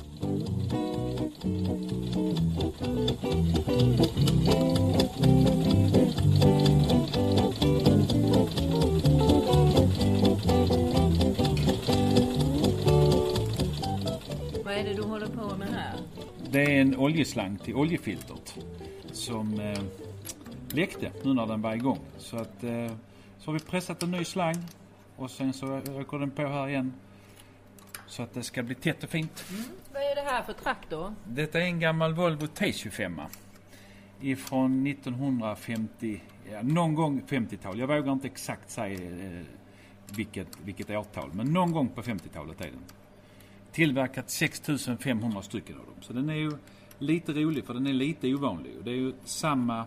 Det 16.52 16.62
är 16.62 16.82
en 16.82 16.98
oljeslang 16.98 17.58
till 17.58 17.76
oljefiltret 17.76 18.58
som 19.12 19.60
eh, 19.60 19.80
läckte 20.70 21.12
nu 21.24 21.34
när 21.34 21.46
den 21.46 21.62
var 21.62 21.76
igång. 21.76 22.00
Så 22.18 22.38
att 22.38 22.64
eh, 22.64 22.92
så 23.40 23.52
har 23.52 23.54
vi 23.54 23.60
pressat 23.60 24.04
en 24.04 24.12
ny 24.12 24.24
slang 24.24 24.56
och 25.16 25.32
sen 25.32 25.54
så 25.54 25.76
ökar 25.76 26.20
den 26.20 26.32
på 26.32 26.48
här 26.48 26.68
igen. 26.68 26.94
Så 28.08 28.24
att 28.24 28.34
det 28.34 28.44
ska 28.44 28.64
bli 28.64 28.76
tätt 28.76 29.04
och 29.04 29.10
fint. 29.10 29.46
Mm. 29.50 29.64
Vad 29.94 30.02
är 30.02 30.16
det 30.16 30.22
här 30.22 30.44
för 30.44 30.54
traktor? 30.54 31.14
Detta 31.24 31.60
är 31.60 31.64
en 31.64 31.80
gammal 31.80 32.14
Volvo 32.14 32.46
T25. 32.46 33.22
Ifrån 34.22 34.88
1950, 34.88 36.22
ja, 36.52 36.62
någon 36.62 36.96
gång 36.96 37.22
50-tal. 37.28 37.80
Jag 37.80 37.88
vågar 37.88 38.12
inte 38.12 38.28
exakt 38.28 38.70
säga 38.70 38.94
eh, 38.94 39.46
vilket, 40.16 40.48
vilket 40.64 40.90
årtal, 40.90 41.30
men 41.34 41.54
någon 41.54 41.72
gång 41.72 41.90
på 41.90 42.02
50-talet 42.02 42.62
är 42.62 42.66
den. 42.66 42.84
Tillverkat 43.78 44.30
6500 44.30 45.42
stycken 45.42 45.80
av 45.80 45.86
dem. 45.86 45.96
Så 46.02 46.14
den 46.14 46.30
är 46.30 46.36
ju 46.36 46.52
lite 47.00 47.34
rolig 47.34 47.66
för 47.66 47.74
den 47.74 47.88
är 47.88 47.94
lite 47.94 48.34
ovanlig. 48.34 48.74
Det 48.84 48.92
är 48.92 48.96
ju 48.96 49.14
samma 49.24 49.86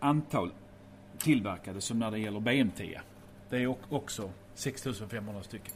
antal 0.00 0.50
tillverkade 1.18 1.80
som 1.80 1.98
när 1.98 2.10
det 2.10 2.18
gäller 2.18 2.40
BM10. 2.40 3.00
Det 3.50 3.56
är 3.56 3.76
också 3.90 4.30
6500 4.54 5.42
stycken. 5.42 5.72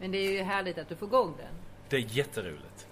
Men 0.00 0.10
det 0.10 0.18
är 0.18 0.32
ju 0.32 0.42
härligt 0.42 0.78
att 0.78 0.88
du 0.88 0.96
får 0.96 1.08
igång 1.08 1.34
den. 1.38 1.54
Det 1.88 1.96
är 1.96 2.16
jätteroligt. 2.16 2.86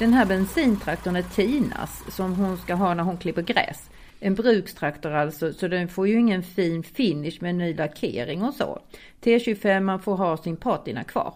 Den 0.00 0.12
här 0.12 0.26
bensintraktorn 0.26 1.16
är 1.16 1.22
Tinas 1.22 2.04
som 2.08 2.34
hon 2.34 2.58
ska 2.58 2.74
ha 2.74 2.94
när 2.94 3.04
hon 3.04 3.16
klipper 3.16 3.42
gräs. 3.42 3.90
En 4.20 4.34
brukstraktor 4.34 5.12
alltså, 5.12 5.52
så 5.52 5.68
den 5.68 5.88
får 5.88 6.08
ju 6.08 6.18
ingen 6.20 6.42
fin 6.42 6.82
finish 6.82 7.38
med 7.40 7.54
ny 7.54 7.74
lackering 7.74 8.42
och 8.42 8.54
så. 8.54 8.82
T25 9.20 9.80
man 9.80 10.00
får 10.00 10.16
ha 10.16 10.36
sin 10.36 10.56
patina 10.56 11.04
kvar. 11.04 11.34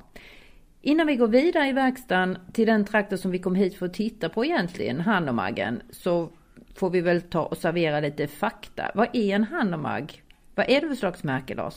Innan 0.83 1.07
vi 1.07 1.17
går 1.17 1.29
vidare 1.29 1.69
i 1.69 1.73
verkstaden 1.73 2.39
till 2.53 2.67
den 2.67 2.85
traktor 2.85 3.17
som 3.17 3.31
vi 3.31 3.39
kom 3.39 3.55
hit 3.55 3.75
för 3.75 3.87
att 3.87 3.95
titta 3.95 4.29
på 4.29 4.45
egentligen, 4.45 5.01
Hanomaggen, 5.01 5.83
så 5.91 6.29
får 6.75 6.91
vi 6.91 7.01
väl 7.01 7.23
ta 7.23 7.43
och 7.43 7.57
servera 7.57 8.01
lite 8.01 8.27
fakta. 8.27 8.91
Vad 8.95 9.09
är 9.13 9.35
en 9.35 9.45
Hanomag? 9.45 10.23
Vad 10.55 10.71
är 10.71 10.81
det 10.81 10.89
för 10.89 10.95
slags 10.95 11.25
märke, 11.25 11.55
Lars? 11.55 11.75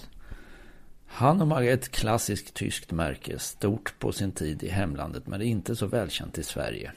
Hanomag 1.07 1.67
är 1.67 1.73
ett 1.73 1.91
klassiskt 1.91 2.53
tyskt 2.53 2.91
märke, 2.91 3.39
stort 3.39 3.99
på 3.99 4.11
sin 4.11 4.31
tid 4.31 4.63
i 4.63 4.69
hemlandet 4.69 5.27
men 5.27 5.41
inte 5.41 5.75
så 5.75 5.87
välkänt 5.87 6.37
i 6.37 6.43
Sverige. 6.43 6.91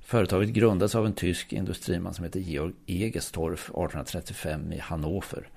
Företaget 0.00 0.48
grundades 0.48 0.94
av 0.94 1.06
en 1.06 1.12
tysk 1.12 1.52
industriman 1.52 2.14
som 2.14 2.24
heter 2.24 2.40
Georg 2.40 2.74
Egestorf 2.86 3.60
1835 3.60 4.72
i 4.72 4.78
Hannover. 4.78 5.48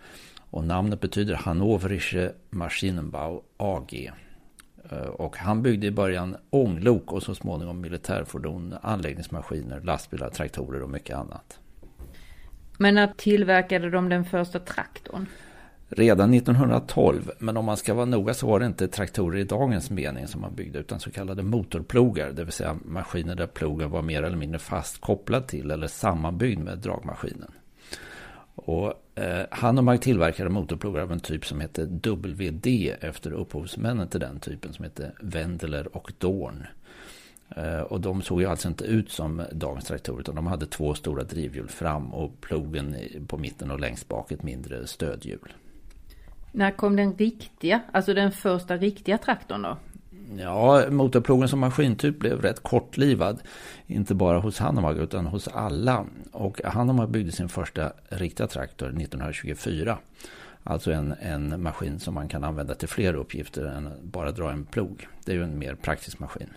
Och 0.50 0.63
namnet 0.63 1.01
betyder 1.01 1.36
Hannoverische 1.36 2.32
Maschinenbau 2.50 3.41
AG. 3.58 4.12
Eh, 4.91 4.98
och 4.98 5.38
han 5.38 5.62
byggde 5.62 5.88
i 5.88 5.91
början 5.91 6.38
ånglok 6.50 7.12
och 7.12 7.24
så 7.24 7.36
småningom 7.36 7.82
militärfordon, 7.82 8.75
anläggningsmaskiner, 8.82 9.82
lastbilar, 9.82 10.29
traktorer 10.29 10.82
och 10.82 10.89
mycket 10.89 11.17
annat. 11.17 11.60
Men 12.77 12.96
när 12.96 13.08
tillverkade 13.08 13.89
de 13.89 14.10
den 14.10 14.25
första 14.25 14.60
traktorn? 14.60 15.25
Redan 15.89 16.34
1912, 16.34 17.32
men 17.39 17.58
om 17.58 17.65
man 17.65 17.77
ska 17.77 17.94
vara 17.94 18.06
noga 18.06 18.34
så 18.34 18.48
var 18.48 18.60
det 18.60 18.65
inte 18.65 18.88
traktorer 18.88 19.39
i 19.39 19.44
dagens 19.44 19.89
mening 19.89 20.27
som 20.27 20.41
man 20.41 20.56
byggde 20.56 20.79
utan 20.79 21.00
så 21.00 21.12
kallade 21.12 21.44
motorplogar, 21.44 22.32
det 22.32 22.44
vill 22.44 22.53
säga 22.53 22.77
maskiner 22.86 23.36
där 23.36 23.48
plogen 23.48 23.89
var 23.89 24.01
mer 24.01 24.24
eller 24.24 24.38
mindre 24.38 24.60
fast 24.60 25.01
kopplad 25.01 25.48
till 25.48 25.72
eller 25.72 25.88
sammanbyggd 25.88 26.60
med 26.60 26.77
dragmaskinen. 26.77 27.51
Och 28.56 28.94
eh, 29.15 29.46
Hanomag 29.51 30.01
tillverkade 30.01 30.50
motorplogar 30.50 31.01
av 31.01 31.12
en 31.12 31.20
typ 31.20 31.46
som 31.46 31.60
hette 31.60 31.86
WD 31.86 32.67
efter 33.01 33.32
upphovsmännen 33.32 34.08
till 34.08 34.20
den 34.20 34.39
typen 34.39 34.74
som 34.74 34.84
hette 34.84 35.12
Wendler 35.22 35.98
och 35.98 36.12
Dorn. 36.17 36.67
Eh, 37.56 37.79
och 37.79 38.01
de 38.01 38.22
såg 38.22 38.41
ju 38.41 38.48
alltså 38.48 38.67
inte 38.67 38.86
ut 38.86 39.12
som 39.12 39.44
dagens 39.51 39.86
traktorer 39.86 40.20
utan 40.20 40.36
de 40.36 40.48
hade 40.48 40.65
två 40.65 40.94
stora 40.94 41.24
drivhjul 41.24 41.70
fram 41.70 42.13
och 42.13 42.41
plogen 42.41 42.96
på 43.27 43.38
mitten 43.38 43.72
och 43.72 43.79
längst 43.79 44.08
bak 44.08 44.32
ett 44.32 44.44
mindre 44.44 44.88
stödhjul. 44.88 45.53
När 46.51 46.72
kom 46.72 46.96
den 46.96 47.13
riktiga, 47.13 47.82
alltså 47.92 48.13
den 48.13 48.32
första 48.32 48.77
riktiga 48.77 49.18
traktorn 49.18 49.62
då? 49.62 49.77
Ja, 50.38 50.84
motorplogen 50.89 51.48
som 51.48 51.60
maskintyp 51.60 52.20
blev 52.20 52.42
rätt 52.42 52.63
kortlivad. 52.63 53.39
Inte 53.88 54.16
bara 54.16 54.39
hos 54.39 54.60
Hanomag 54.60 54.98
utan 54.98 55.25
hos 55.25 55.48
alla. 55.48 56.06
Och 56.32 56.62
Hanomag 56.63 57.10
byggde 57.10 57.32
sin 57.32 57.50
första 57.50 57.94
riktiga 58.10 58.48
traktor 58.48 58.88
1924. 58.88 59.98
Alltså 60.63 60.92
en, 60.92 61.16
en 61.22 61.62
maskin 61.63 62.00
som 62.00 62.13
man 62.13 62.27
kan 62.27 62.44
använda 62.44 62.75
till 62.75 62.88
fler 62.88 63.13
uppgifter 63.13 63.66
än 63.66 63.89
bara 64.01 64.32
dra 64.32 64.51
en 64.51 64.66
plog. 64.66 65.08
Det 65.25 65.32
är 65.32 65.36
ju 65.36 65.44
en 65.44 65.60
mer 65.60 65.75
praktisk 65.75 66.20
maskin. 66.20 66.50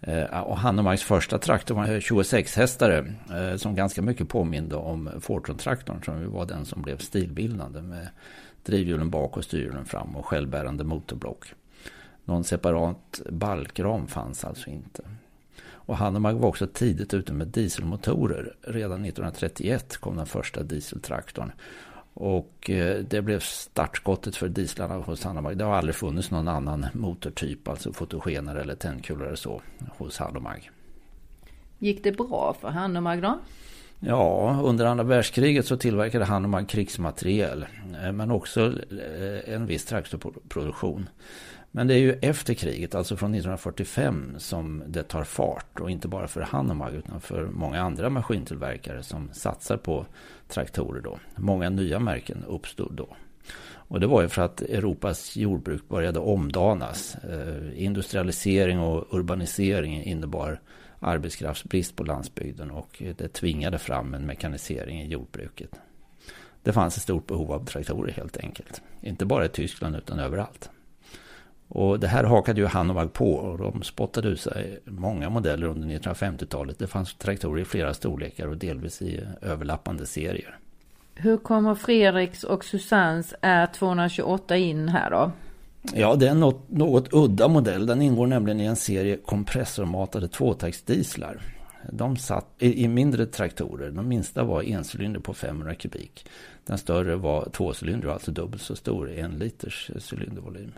Eh, 0.00 0.40
och 0.40 0.58
Hanomags 0.58 1.02
första 1.02 1.38
traktor 1.38 1.74
var 1.74 2.00
26 2.00 2.56
hästare 2.56 3.12
eh, 3.30 3.56
som 3.56 3.74
ganska 3.74 4.02
mycket 4.02 4.28
påminde 4.28 4.76
om 4.76 5.10
Fortron-traktorn 5.20 6.02
som 6.04 6.32
var 6.32 6.46
den 6.46 6.64
som 6.64 6.82
blev 6.82 6.98
stilbildande 6.98 7.82
med 7.82 8.08
drivhjulen 8.64 9.10
bak 9.10 9.36
och 9.36 9.44
styrhjulen 9.44 9.84
fram 9.84 10.16
och 10.16 10.26
självbärande 10.26 10.84
motorblock. 10.84 11.54
Någon 12.24 12.44
separat 12.44 13.20
balkram 13.30 14.06
fanns 14.06 14.44
alltså 14.44 14.70
inte. 14.70 15.02
Och 15.86 15.96
Hanomag 15.96 16.34
var 16.34 16.48
också 16.48 16.66
tidigt 16.66 17.14
ute 17.14 17.32
med 17.32 17.48
dieselmotorer. 17.48 18.56
Redan 18.62 19.04
1931 19.04 19.96
kom 19.96 20.16
den 20.16 20.26
första 20.26 20.62
dieseltraktorn. 20.62 21.52
Och 22.14 22.70
eh, 22.70 22.98
det 22.98 23.22
blev 23.22 23.40
startskottet 23.40 24.36
för 24.36 24.48
dieslarna 24.48 24.94
hos 24.94 25.24
Hanomag. 25.24 25.58
Det 25.58 25.64
har 25.64 25.74
aldrig 25.74 25.94
funnits 25.94 26.30
någon 26.30 26.48
annan 26.48 26.86
motortyp, 26.92 27.68
alltså 27.68 27.92
fotogenare 27.92 28.60
eller 28.60 28.74
tändkulor 28.74 29.26
eller 29.26 29.36
så, 29.36 29.62
hos 29.96 30.18
Hanomag. 30.18 30.70
Gick 31.78 32.04
det 32.04 32.12
bra 32.12 32.56
för 32.60 32.68
Hanomag 32.68 33.22
då? 33.22 33.38
Ja, 34.00 34.60
under 34.64 34.86
andra 34.86 35.04
världskriget 35.04 35.66
så 35.66 35.76
tillverkade 35.76 36.24
Hanomag 36.24 36.68
krigsmateriel. 36.68 37.66
Eh, 38.02 38.12
men 38.12 38.30
också 38.30 38.66
eh, 38.66 39.54
en 39.54 39.66
viss 39.66 39.84
traktorproduktion. 39.84 41.08
Men 41.70 41.86
det 41.86 41.94
är 41.94 41.98
ju 41.98 42.12
efter 42.12 42.54
kriget, 42.54 42.94
alltså 42.94 43.16
från 43.16 43.34
1945, 43.34 44.34
som 44.38 44.82
det 44.86 45.02
tar 45.02 45.24
fart. 45.24 45.80
Och 45.80 45.90
inte 45.90 46.08
bara 46.08 46.28
för 46.28 46.40
Hanomag 46.40 46.94
utan 46.94 47.20
för 47.20 47.46
många 47.46 47.80
andra 47.80 48.10
maskintillverkare 48.10 49.02
som 49.02 49.30
satsar 49.32 49.76
på 49.76 50.06
traktorer 50.48 51.00
då. 51.00 51.18
Många 51.36 51.70
nya 51.70 51.98
märken 51.98 52.44
uppstod 52.48 52.92
då. 52.92 53.16
Och 53.88 54.00
det 54.00 54.06
var 54.06 54.22
ju 54.22 54.28
för 54.28 54.42
att 54.42 54.62
Europas 54.62 55.36
jordbruk 55.36 55.88
började 55.88 56.18
omdanas. 56.18 57.14
Eh, 57.14 57.84
industrialisering 57.84 58.80
och 58.80 59.14
urbanisering 59.18 60.04
innebar 60.04 60.60
arbetskraftsbrist 61.04 61.96
på 61.96 62.04
landsbygden 62.04 62.70
och 62.70 63.02
det 63.16 63.28
tvingade 63.28 63.78
fram 63.78 64.14
en 64.14 64.26
mekanisering 64.26 65.02
i 65.02 65.08
jordbruket. 65.08 65.70
Det 66.62 66.72
fanns 66.72 66.96
ett 66.96 67.02
stort 67.02 67.26
behov 67.26 67.52
av 67.52 67.64
traktorer 67.64 68.12
helt 68.12 68.36
enkelt. 68.36 68.82
Inte 69.00 69.26
bara 69.26 69.44
i 69.44 69.48
Tyskland 69.48 69.96
utan 69.96 70.18
överallt. 70.18 70.70
Och 71.68 72.00
det 72.00 72.08
här 72.08 72.24
hakade 72.24 72.60
ju 72.60 72.66
Hanovag 72.66 73.12
på 73.12 73.34
och 73.34 73.58
de 73.58 73.82
spottade 73.82 74.28
ut 74.28 74.40
sig 74.40 74.80
många 74.84 75.30
modeller 75.30 75.66
under 75.66 75.88
1950-talet. 75.88 76.78
Det 76.78 76.86
fanns 76.86 77.14
traktorer 77.14 77.62
i 77.62 77.64
flera 77.64 77.94
storlekar 77.94 78.46
och 78.46 78.56
delvis 78.56 79.02
i 79.02 79.26
överlappande 79.42 80.06
serier. 80.06 80.58
Hur 81.14 81.36
kommer 81.36 81.74
Fredriks 81.74 82.44
och 82.44 82.64
Susannes 82.64 83.34
R228 83.42 84.54
in 84.54 84.88
här 84.88 85.10
då? 85.10 85.32
Ja, 85.92 86.16
det 86.16 86.26
är 86.26 86.30
en 86.30 86.40
något, 86.40 86.70
något 86.70 87.12
udda 87.12 87.48
modell. 87.48 87.86
Den 87.86 88.02
ingår 88.02 88.26
nämligen 88.26 88.60
i 88.60 88.64
en 88.64 88.76
serie 88.76 89.16
kompressormatade 89.16 90.28
tvåtaktsdieslar. 90.28 91.40
De 91.92 92.16
satt 92.16 92.46
i, 92.58 92.84
i, 92.84 92.88
mindre 92.88 93.26
traktorer. 93.26 93.90
De 93.90 94.08
minsta 94.08 94.44
var 94.44 94.62
encylinder 94.62 95.20
på 95.20 95.34
500 95.34 95.74
kubik. 95.74 96.26
Den 96.64 96.78
större 96.78 97.16
var 97.16 97.48
tvåcylinder, 97.52 98.08
alltså 98.08 98.30
dubbelt 98.30 98.62
så 98.62 98.76
stor, 98.76 99.10
en 99.10 99.38
liters 99.38 99.90
cylindervolym. 100.12 100.72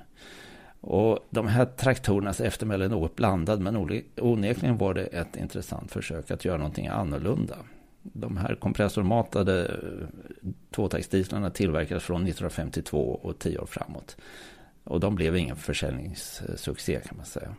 Och 0.80 1.18
de 1.30 1.46
här 1.46 1.64
traktorernas 1.64 2.40
eftermäle 2.40 2.84
är 2.84 2.88
något 2.88 3.16
blandad 3.16 3.60
men 3.60 4.00
onekligen 4.16 4.76
var 4.76 4.94
det 4.94 5.04
ett 5.04 5.36
intressant 5.36 5.92
försök 5.92 6.30
att 6.30 6.44
göra 6.44 6.56
någonting 6.56 6.86
annorlunda. 6.86 7.56
De 8.02 8.36
här 8.36 8.54
kompressormatade 8.54 9.64
eh, 9.64 10.48
tvåtaktsdieslarna 10.70 11.50
tillverkades 11.50 12.04
från 12.04 12.22
1952 12.22 13.20
och 13.22 13.38
tio 13.38 13.58
år 13.58 13.66
framåt. 13.66 14.16
Och 14.86 15.00
de 15.00 15.14
blev 15.14 15.36
ingen 15.36 15.56
försäljningssuccé 15.56 17.00
kan 17.00 17.16
man 17.16 17.26
säga. 17.26 17.54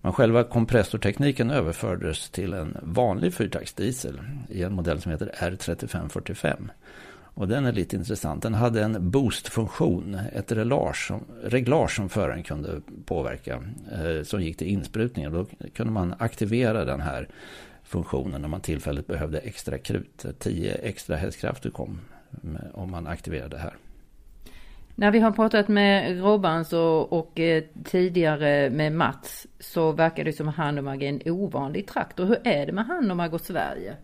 Men 0.00 0.12
själva 0.12 0.44
kompressortekniken 0.44 1.50
överfördes 1.50 2.30
till 2.30 2.52
en 2.52 2.76
vanlig 2.82 3.34
fyrtaktsdiesel 3.34 4.20
i 4.48 4.62
en 4.62 4.72
modell 4.72 5.00
som 5.00 5.12
heter 5.12 5.34
R3545. 5.38 6.68
Och 7.38 7.48
den 7.48 7.66
är 7.66 7.72
lite 7.72 7.96
intressant. 7.96 8.42
Den 8.42 8.54
hade 8.54 8.82
en 8.82 9.10
boostfunktion, 9.10 10.14
ett 10.32 10.52
reglage 10.52 11.06
som, 11.06 11.24
reglage 11.42 11.90
som 11.90 12.08
föraren 12.08 12.42
kunde 12.42 12.80
påverka, 13.04 13.62
eh, 13.92 14.22
som 14.22 14.42
gick 14.42 14.56
till 14.56 14.66
insprutning. 14.66 15.32
Då 15.32 15.46
kunde 15.74 15.92
man 15.92 16.14
aktivera 16.18 16.84
den 16.84 17.00
här 17.00 17.28
funktionen 17.82 18.40
när 18.40 18.48
man 18.48 18.60
tillfälligt 18.60 19.06
behövde 19.06 19.38
extra 19.38 19.78
krut. 19.78 20.26
10 20.38 20.74
extra 20.74 21.16
hästkrafter 21.16 21.70
kom 21.70 22.00
om 22.72 22.90
man 22.90 23.06
aktiverade 23.06 23.56
det 23.56 23.62
här. 23.62 23.74
När 25.00 25.10
vi 25.10 25.18
har 25.18 25.30
pratat 25.30 25.68
med 25.68 26.20
Robban 26.20 26.64
och, 26.72 27.12
och 27.12 27.40
eh, 27.40 27.64
tidigare 27.84 28.70
med 28.70 28.92
Mats 28.92 29.46
så 29.60 29.92
verkar 29.92 30.24
det 30.24 30.32
som 30.32 30.48
Hanomag 30.48 31.02
är 31.02 31.08
en 31.08 31.22
ovanlig 31.24 31.86
traktor. 31.86 32.24
Hur 32.24 32.38
är 32.44 32.66
det 32.66 32.72
med 32.72 32.86
Hanomag 32.86 33.34
och 33.34 33.40
Sverige? 33.40 33.96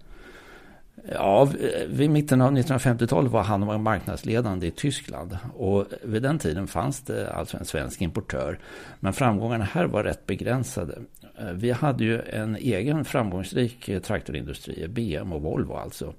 Ja, 1.13 1.49
vid 1.89 2.11
mitten 2.11 2.41
av 2.41 2.53
1950-talet 2.53 3.33
var 3.33 3.43
Hanomag 3.43 3.81
marknadsledande 3.81 4.67
i 4.67 4.71
Tyskland. 4.71 5.39
Och 5.55 5.87
vid 6.03 6.23
den 6.23 6.39
tiden 6.39 6.67
fanns 6.67 7.01
det 7.01 7.33
alltså 7.33 7.57
en 7.57 7.65
svensk 7.65 8.03
importör. 8.03 8.59
Men 9.01 9.13
framgångarna 9.13 9.65
här 9.65 9.85
var 9.85 10.05
rätt 10.05 10.27
begränsade. 10.27 10.99
Eh, 11.39 11.53
vi 11.53 11.71
hade 11.71 12.05
ju 12.05 12.21
en 12.21 12.57
egen 12.57 13.05
framgångsrik 13.05 13.89
eh, 13.89 14.01
traktorindustri, 14.01 14.89
BM 14.89 15.33
och 15.33 15.43
Volvo 15.43 15.75
alltså. 15.75 16.15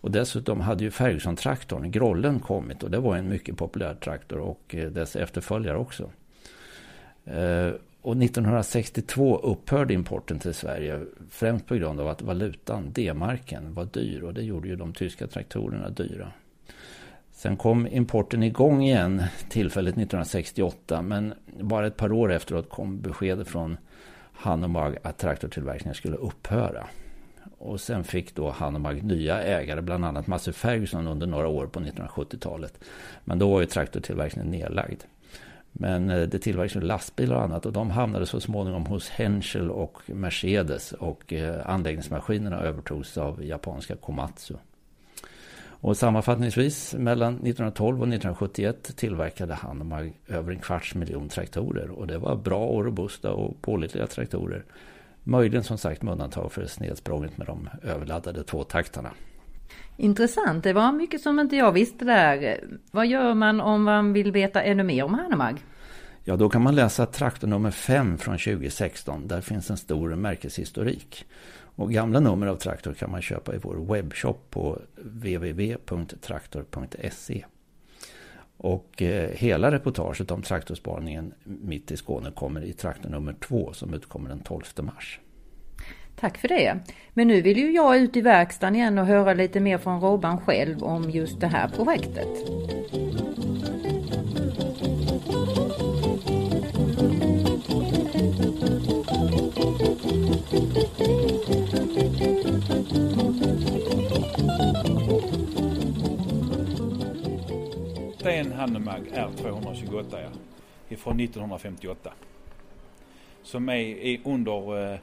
Och 0.00 0.10
dessutom 0.10 0.60
hade 0.60 0.84
ju 0.84 0.90
Ferguson-traktorn, 0.90 1.90
Grollen, 1.90 2.40
kommit 2.40 2.82
och 2.82 2.90
det 2.90 2.98
var 2.98 3.16
en 3.16 3.28
mycket 3.28 3.56
populär 3.56 3.94
traktor 3.94 4.38
och 4.38 4.74
eh, 4.74 4.90
dess 4.90 5.16
efterföljare 5.16 5.76
också. 5.76 6.10
Eh, 7.24 7.70
och 8.02 8.16
1962 8.22 9.38
upphörde 9.38 9.94
importen 9.94 10.38
till 10.38 10.54
Sverige 10.54 11.00
främst 11.30 11.66
på 11.66 11.74
grund 11.74 12.00
av 12.00 12.08
att 12.08 12.22
valutan, 12.22 12.92
D-marken, 12.92 13.74
var 13.74 13.84
dyr 13.84 14.22
och 14.22 14.34
det 14.34 14.42
gjorde 14.42 14.68
ju 14.68 14.76
de 14.76 14.92
tyska 14.92 15.26
traktorerna 15.26 15.90
dyra. 15.90 16.32
Sen 17.32 17.56
kom 17.56 17.86
importen 17.86 18.42
igång 18.42 18.82
igen 18.82 19.22
tillfälligt 19.48 19.94
1968 19.94 21.02
men 21.02 21.34
bara 21.60 21.86
ett 21.86 21.96
par 21.96 22.12
år 22.12 22.32
efteråt 22.32 22.68
kom 22.68 23.00
beskedet 23.00 23.48
från 23.48 23.76
Hanomag 24.32 24.96
att 25.02 25.18
traktortillverkningen 25.18 25.94
skulle 25.94 26.16
upphöra. 26.16 26.86
Och 27.58 27.80
sen 27.80 28.04
fick 28.04 28.34
då 28.34 28.50
Hanomag 28.50 29.02
nya 29.02 29.42
ägare, 29.42 29.80
bland 29.80 30.04
annat 30.04 30.26
Massey 30.26 30.52
Ferguson 30.52 31.06
under 31.06 31.26
några 31.26 31.48
år 31.48 31.66
på 31.66 31.80
1970-talet. 31.80 32.80
Men 33.24 33.38
då 33.38 33.50
var 33.50 33.60
ju 33.60 33.66
traktortillverkningen 33.66 34.50
nedlagd. 34.50 35.02
Men 35.72 36.10
eh, 36.10 36.22
det 36.22 36.38
tillverkades 36.38 36.88
lastbilar 36.88 37.36
och 37.36 37.42
annat 37.42 37.66
och 37.66 37.72
de 37.72 37.90
hamnade 37.90 38.26
så 38.26 38.40
småningom 38.40 38.86
hos 38.86 39.08
Henschel 39.08 39.70
och 39.70 39.98
Mercedes 40.06 40.92
och 40.92 41.32
eh, 41.32 41.70
anläggningsmaskinerna 41.70 42.60
övertogs 42.60 43.18
av 43.18 43.44
japanska 43.44 43.96
Komatsu. 43.96 44.54
Och 45.82 45.96
sammanfattningsvis 45.96 46.94
mellan 46.94 47.34
1912 47.34 47.96
och 48.00 48.08
1971 48.08 48.96
tillverkade 48.96 49.54
Hanomag 49.54 50.12
över 50.28 50.52
en 50.52 50.58
kvarts 50.58 50.94
miljon 50.94 51.28
traktorer 51.28 51.90
och 51.90 52.06
det 52.06 52.18
var 52.18 52.36
bra 52.36 52.66
och 52.66 52.84
robusta 52.84 53.32
och 53.32 53.62
pålitliga 53.62 54.06
traktorer. 54.06 54.64
Möjligen 55.30 55.64
som 55.64 55.78
sagt 55.78 56.02
med 56.02 56.12
undantag 56.12 56.52
för 56.52 56.66
snedsprånget 56.66 57.38
med 57.38 57.46
de 57.46 57.68
överladdade 57.82 58.44
tvåtaktarna. 58.44 59.10
Intressant, 59.96 60.64
det 60.64 60.72
var 60.72 60.92
mycket 60.92 61.20
som 61.20 61.40
inte 61.40 61.56
jag 61.56 61.72
visste 61.72 62.04
där. 62.04 62.60
Vad 62.90 63.06
gör 63.06 63.34
man 63.34 63.60
om 63.60 63.82
man 63.82 64.12
vill 64.12 64.32
veta 64.32 64.62
ännu 64.62 64.82
mer 64.82 65.04
om 65.04 65.14
Hanomag? 65.14 65.64
Ja, 66.24 66.36
då 66.36 66.48
kan 66.48 66.62
man 66.62 66.74
läsa 66.74 67.06
traktor 67.06 67.48
nummer 67.48 67.70
5 67.70 68.18
från 68.18 68.38
2016. 68.38 69.28
Där 69.28 69.40
finns 69.40 69.70
en 69.70 69.76
stor 69.76 70.14
märkeshistorik. 70.14 71.24
Och 71.76 71.92
gamla 71.92 72.20
nummer 72.20 72.46
av 72.46 72.56
traktor 72.56 72.92
kan 72.92 73.10
man 73.10 73.22
köpa 73.22 73.54
i 73.54 73.58
vår 73.58 73.94
webbshop 73.94 74.50
på 74.50 74.78
www.traktor.se. 74.96 77.44
Och 78.62 79.02
eh, 79.02 79.30
hela 79.30 79.70
reportaget 79.70 80.30
om 80.30 80.42
traktorspaningen 80.42 81.34
mitt 81.44 81.90
i 81.90 81.96
Skåne 81.96 82.30
kommer 82.30 82.64
i 82.64 82.72
traktor 82.72 83.10
nummer 83.10 83.32
två 83.32 83.72
som 83.72 83.94
utkommer 83.94 84.28
den 84.28 84.40
12 84.40 84.62
mars. 84.80 85.20
Tack 86.16 86.38
för 86.38 86.48
det. 86.48 86.78
Men 87.14 87.28
nu 87.28 87.42
vill 87.42 87.58
ju 87.58 87.72
jag 87.72 87.98
ut 87.98 88.16
i 88.16 88.20
verkstaden 88.20 88.76
igen 88.76 88.98
och 88.98 89.06
höra 89.06 89.34
lite 89.34 89.60
mer 89.60 89.78
från 89.78 90.00
Robban 90.00 90.40
själv 90.40 90.82
om 90.82 91.10
just 91.10 91.40
det 91.40 91.46
här 91.46 91.68
projektet. 91.68 92.28
Det 100.98 101.29
är 108.28 108.40
en 108.40 108.52
Hanemag 108.52 109.02
R228 109.12 110.04
ja, 110.10 110.28
ifrån 110.88 111.20
1958. 111.20 112.12
Som 113.42 113.68
är, 113.68 114.20
under 114.24 114.92
eh, 114.92 114.98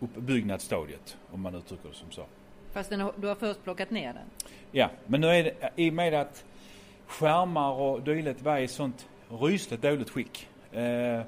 uppbyggnadsstadiet 0.00 1.16
om 1.30 1.40
man 1.40 1.54
uttrycker 1.54 1.88
det 1.88 1.94
som 1.94 2.10
så. 2.10 2.24
Fast 2.72 2.90
den, 2.90 3.10
du 3.16 3.26
har 3.26 3.34
först 3.34 3.64
plockat 3.64 3.90
ner 3.90 4.12
den? 4.12 4.50
Ja, 4.70 4.90
men 5.06 5.20
nu 5.20 5.26
är 5.26 5.44
det 5.44 5.70
i 5.76 5.90
och 5.90 5.94
med 5.94 6.14
att 6.14 6.44
skärmar 7.06 7.72
och 7.72 8.02
dylikt 8.02 8.42
var 8.42 8.58
i 8.58 8.68
sånt 8.68 9.08
rysligt 9.28 9.82
dåligt 9.82 10.10
skick. 10.10 10.48
Eh, 10.72 11.22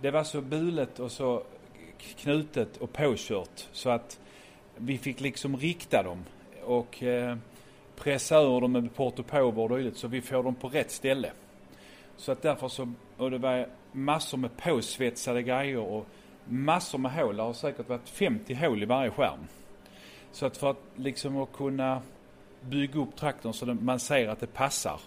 det 0.00 0.10
var 0.10 0.24
så 0.24 0.40
bulet 0.40 0.98
och 0.98 1.12
så 1.12 1.42
knutet 1.98 2.76
och 2.76 2.92
påkört 2.92 3.68
så 3.72 3.90
att 3.90 4.20
vi 4.76 4.98
fick 4.98 5.20
liksom 5.20 5.56
rikta 5.56 6.02
dem 6.02 6.24
och 6.64 7.02
eh, 7.02 7.36
pressa 7.96 8.40
ur 8.40 8.60
dem 8.60 8.72
med 8.72 8.94
port 8.94 9.18
och 9.18 9.68
dylikt 9.68 9.96
så 9.96 10.08
vi 10.08 10.20
får 10.20 10.42
dem 10.42 10.54
på 10.54 10.68
rätt 10.68 10.90
ställe. 10.90 11.32
Så 12.16 12.32
att 12.32 12.42
därför 12.42 12.68
så, 12.68 12.92
och 13.16 13.30
det 13.30 13.38
var 13.38 13.68
massor 13.92 14.38
med 14.38 14.56
påsvetsade 14.56 15.42
grejer 15.42 15.78
och 15.78 16.06
massor 16.44 16.98
med 16.98 17.12
hål. 17.12 17.36
Det 17.36 17.42
har 17.42 17.52
säkert 17.52 17.88
varit 17.88 18.08
50 18.08 18.54
hål 18.54 18.82
i 18.82 18.86
varje 18.86 19.10
skärm. 19.10 19.46
Så 20.32 20.46
att 20.46 20.56
för 20.56 20.70
att 20.70 20.82
liksom 20.96 21.36
att 21.36 21.52
kunna 21.52 22.02
bygga 22.60 23.00
upp 23.00 23.16
traktorn 23.16 23.52
så 23.52 23.70
att 23.70 23.82
man 23.82 24.00
ser 24.00 24.28
att 24.28 24.40
det 24.40 24.46
passar 24.46 25.00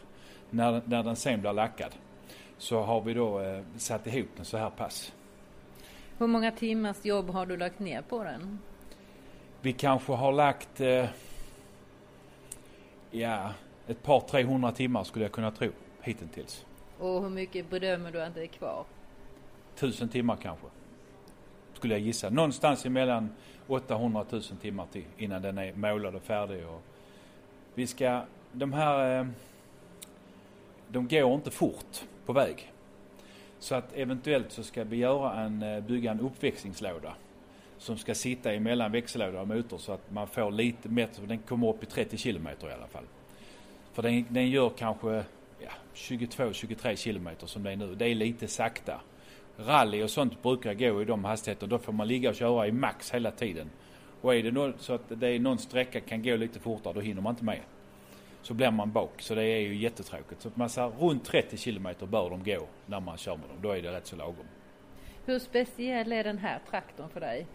när, 0.49 0.82
när 0.86 1.04
den 1.04 1.15
sen 1.15 1.41
blir 1.41 1.54
lackad. 1.54 1.95
Så 2.58 2.82
har 2.82 3.02
vi 3.02 3.13
då 3.13 3.39
eh, 3.39 3.63
satt 3.78 4.08
ihop 4.08 4.28
den 4.36 4.45
så 4.45 4.58
här 4.58 4.69
pass. 4.69 5.13
Hur 6.17 6.28
många 6.28 6.52
timmars 6.52 7.06
jobb 7.06 7.30
har 7.30 7.45
du 7.45 7.58
lagt 7.58 7.80
ner 7.80 8.02
på 8.02 8.23
den? 8.23 8.60
Vi 9.62 9.73
kanske 9.73 10.13
har 10.13 10.32
lagt 10.32 10.82
eh, 10.82 11.06
ja, 13.12 13.54
ett 13.88 14.04
par 14.04 14.19
300 14.19 14.72
timmar 14.72 15.04
skulle 15.04 15.26
jag 15.26 15.32
kunna 15.32 15.52
tro 15.52 15.72
hittills. 16.02 16.65
Och 17.00 17.22
hur 17.22 17.30
mycket 17.30 17.69
bedömer 17.69 18.12
du 18.12 18.22
att 18.22 18.36
det 18.36 18.43
är 18.43 18.48
kvar? 18.48 18.86
Tusen 19.76 20.10
timmar 20.10 20.36
kanske 20.36 20.67
skulle 21.74 21.93
jag 21.93 22.02
gissa. 22.02 22.30
Någonstans 22.30 22.86
emellan 22.86 23.30
800 23.67 24.26
000 24.30 24.41
timmar 24.41 24.86
till 24.91 25.04
innan 25.17 25.41
den 25.41 25.58
är 25.58 25.74
målad 25.74 26.15
och 26.15 26.22
färdig. 26.22 26.67
Och 26.67 26.82
vi 27.74 27.88
ska, 27.88 28.22
de 28.52 28.74
här, 28.74 29.19
eh, 29.19 29.28
de 30.88 31.08
går 31.08 31.36
inte 31.36 31.52
fort 31.52 32.04
på 32.26 32.34
väg. 32.34 32.72
Så 33.60 33.76
att 33.76 33.93
eventuellt 33.93 34.52
så 34.52 34.63
ska 34.63 34.84
vi 34.84 34.98
göra 34.98 35.39
en, 35.39 35.63
eh, 35.63 35.80
bygga 35.80 36.12
en 36.12 36.19
uppväxlingslåda 36.19 37.13
som 37.80 37.98
ska 37.98 38.15
sitta 38.15 38.54
emellan 38.54 38.92
växellåda 38.92 39.42
och 39.42 39.48
motor 39.48 39.78
så 39.78 39.92
att 39.92 40.12
man 40.12 40.28
får 40.28 40.52
lite 40.52 40.89
bättre, 40.89 41.26
den 41.26 41.38
kommer 41.38 41.70
upp 41.70 41.84
i 41.84 41.86
30 41.86 42.18
kilometer 42.18 42.70
i 42.70 42.74
alla 42.74 42.88
fall. 42.88 43.04
För 43.94 44.02
den, 44.02 44.26
den 44.30 44.50
gör 44.50 44.70
kanske 44.70 45.24
ja, 45.60 45.72
22-23 45.96 46.96
kilometer 46.96 47.48
som 47.48 47.63
det 47.63 47.72
är 47.72 47.76
nu. 47.76 47.96
Det 47.96 48.06
är 48.06 48.15
lite 48.15 48.48
sakta 48.48 49.02
rally 49.58 50.04
och 50.04 50.10
sånt 50.10 50.44
brukar 50.44 50.74
gå 50.74 51.02
i 51.02 51.06
de 51.06 51.24
hastigheterna. 51.24 51.70
Då 51.70 51.80
får 51.80 51.94
man 51.94 52.08
ligga 52.08 52.30
och 52.30 52.36
köra 52.36 52.68
i 52.68 52.72
max 52.72 53.12
hela 53.13 53.32
tiden. 53.32 53.70
Och 54.22 54.36
är 54.36 54.44
det 54.44 54.52
någon, 54.52 54.74
så 54.78 54.94
att 54.94 55.02
det 55.08 55.28
är 55.28 55.39
någon 55.39 55.58
sträcka 55.58 56.00
kan 56.00 56.24
gå 56.24 56.36
lite 56.36 56.60
fortare, 56.60 56.94
då 56.94 57.02
hinner 57.02 57.22
man 57.22 57.34
inte 57.34 57.46
med. 57.46 57.62
Så 58.42 58.54
blir 58.54 58.72
man 58.72 58.92
bak, 58.92 59.22
så 59.22 59.36
det 59.36 59.44
är 59.44 59.60
ju 59.60 59.76
jättetråkigt. 59.76 60.42
Så 60.42 60.52
man 60.56 60.70
säger 60.70 60.89
runt 60.89 61.26
30 61.26 61.58
kilometer 61.58 62.06
bör 62.06 62.30
de 62.30 62.44
gå 62.44 62.68
när 62.86 63.00
man 63.00 63.18
kör 63.18 63.36
med 63.36 63.50
dem. 63.50 63.58
Då 63.62 63.72
är 63.72 63.82
det 63.82 63.92
rätt 63.92 64.08
så 64.08 64.15
lagom. 64.15 64.46
Hur 65.26 65.39
speciell 65.39 66.12
är 66.12 66.24
den 66.24 66.38
här 66.38 66.60
traktorn 66.70 67.10
för 67.10 67.20
dig? 67.20 67.48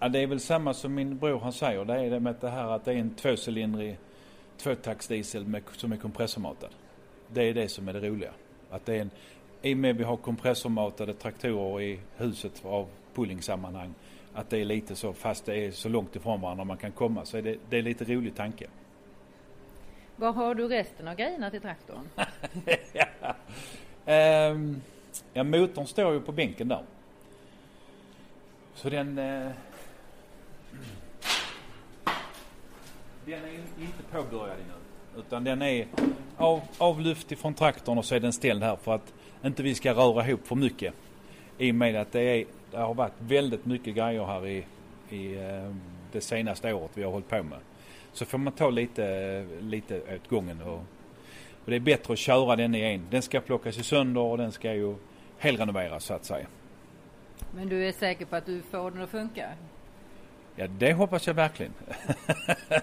Ja, 0.00 0.08
det 0.08 0.18
är 0.18 0.26
väl 0.26 0.40
samma 0.40 0.74
som 0.74 0.94
min 0.94 1.18
bror 1.18 1.38
han 1.38 1.52
säger. 1.52 1.84
Det 1.84 1.94
är 1.94 2.10
det 2.10 2.20
med 2.20 2.34
det 2.40 2.50
här 2.50 2.68
att 2.68 2.84
det 2.84 2.92
är 2.92 2.96
en 2.96 3.14
tvåcylindrig 3.14 3.98
tvåtaktsdiesel 4.56 5.46
med, 5.46 5.62
som 5.72 5.92
är 5.92 5.96
kompressormatad. 5.96 6.70
Det 7.28 7.42
är 7.42 7.54
det 7.54 7.68
som 7.68 7.88
är 7.88 7.92
det 7.92 8.08
roliga. 8.08 8.32
Att 8.70 8.86
det 8.86 8.96
är 8.96 9.00
en 9.00 9.10
i 9.62 9.74
och 9.74 9.78
med 9.78 9.90
att 9.90 9.96
vi 9.96 10.04
har 10.04 10.16
kompressormatade 10.16 11.14
traktorer 11.14 11.80
i 11.80 12.00
huset 12.16 12.64
av 12.64 12.86
pullingsammanhang 13.14 13.94
att 14.34 14.50
det 14.50 14.58
är 14.58 14.64
lite 14.64 14.96
så, 14.96 15.12
fast 15.12 15.46
det 15.46 15.56
är 15.56 15.70
så 15.70 15.88
långt 15.88 16.16
ifrån 16.16 16.40
varandra 16.40 16.64
man 16.64 16.76
kan 16.76 16.92
komma, 16.92 17.24
så 17.24 17.36
är 17.36 17.42
det, 17.42 17.56
det 17.70 17.78
är 17.78 17.82
lite 17.82 18.04
rolig 18.04 18.34
tanke. 18.36 18.66
Var 20.16 20.32
har 20.32 20.54
du 20.54 20.68
resten 20.68 21.08
av 21.08 21.14
grejerna 21.14 21.50
till 21.50 21.60
traktorn? 21.60 22.08
ja. 22.92 23.34
Um, 24.50 24.82
ja, 25.32 25.44
motorn 25.44 25.86
står 25.86 26.12
ju 26.12 26.20
på 26.20 26.32
bänken 26.32 26.68
där. 26.68 26.82
Så 28.74 28.90
den... 28.90 29.18
Uh, 29.18 29.50
den 33.24 33.44
är 33.44 33.50
inte 33.80 34.02
påbörjad 34.12 34.56
ännu. 34.56 35.20
Utan 35.20 35.44
den 35.44 35.62
är 35.62 35.86
av, 36.36 36.60
avlyft 36.78 37.32
ifrån 37.32 37.54
traktorn 37.54 37.98
och 37.98 38.04
så 38.04 38.14
är 38.14 38.20
den 38.20 38.32
ställd 38.32 38.62
här 38.62 38.76
för 38.76 38.94
att 38.94 39.14
inte 39.44 39.62
vi 39.62 39.74
ska 39.74 39.92
röra 39.92 40.28
ihop 40.28 40.46
för 40.46 40.56
mycket. 40.56 40.94
I 41.58 41.70
och 41.70 41.74
med 41.74 41.96
att 41.96 42.12
det, 42.12 42.20
är, 42.20 42.44
det 42.70 42.76
har 42.76 42.94
varit 42.94 43.12
väldigt 43.18 43.66
mycket 43.66 43.94
grejer 43.94 44.24
här 44.24 44.46
i, 44.46 44.64
i 45.08 45.34
eh, 45.34 45.74
det 46.12 46.20
senaste 46.20 46.72
året 46.72 46.90
vi 46.94 47.02
har 47.02 47.10
hållit 47.10 47.28
på 47.28 47.42
med. 47.42 47.58
Så 48.12 48.24
får 48.24 48.38
man 48.38 48.52
ta 48.52 48.70
lite, 48.70 49.46
lite 49.60 50.00
åt 50.14 50.28
gången. 50.28 50.62
Och, 50.62 50.80
och 51.64 51.70
det 51.70 51.76
är 51.76 51.80
bättre 51.80 52.12
att 52.12 52.18
köra 52.18 52.56
den 52.56 52.74
i 52.74 52.80
en. 52.80 53.06
Den 53.10 53.22
ska 53.22 53.40
plockas 53.40 53.78
i 53.78 53.82
sönder 53.82 54.20
och 54.20 54.38
den 54.38 54.52
ska 54.52 54.74
ju 54.74 54.94
helrenoveras 55.38 56.04
så 56.04 56.14
att 56.14 56.24
säga. 56.24 56.46
Men 57.54 57.68
du 57.68 57.88
är 57.88 57.92
säker 57.92 58.24
på 58.24 58.36
att 58.36 58.46
du 58.46 58.62
får 58.62 58.90
den 58.90 59.02
att 59.02 59.10
funka? 59.10 59.48
Ja, 60.60 60.66
det 60.78 60.92
hoppas 60.92 61.26
jag 61.26 61.34
verkligen. 61.34 61.72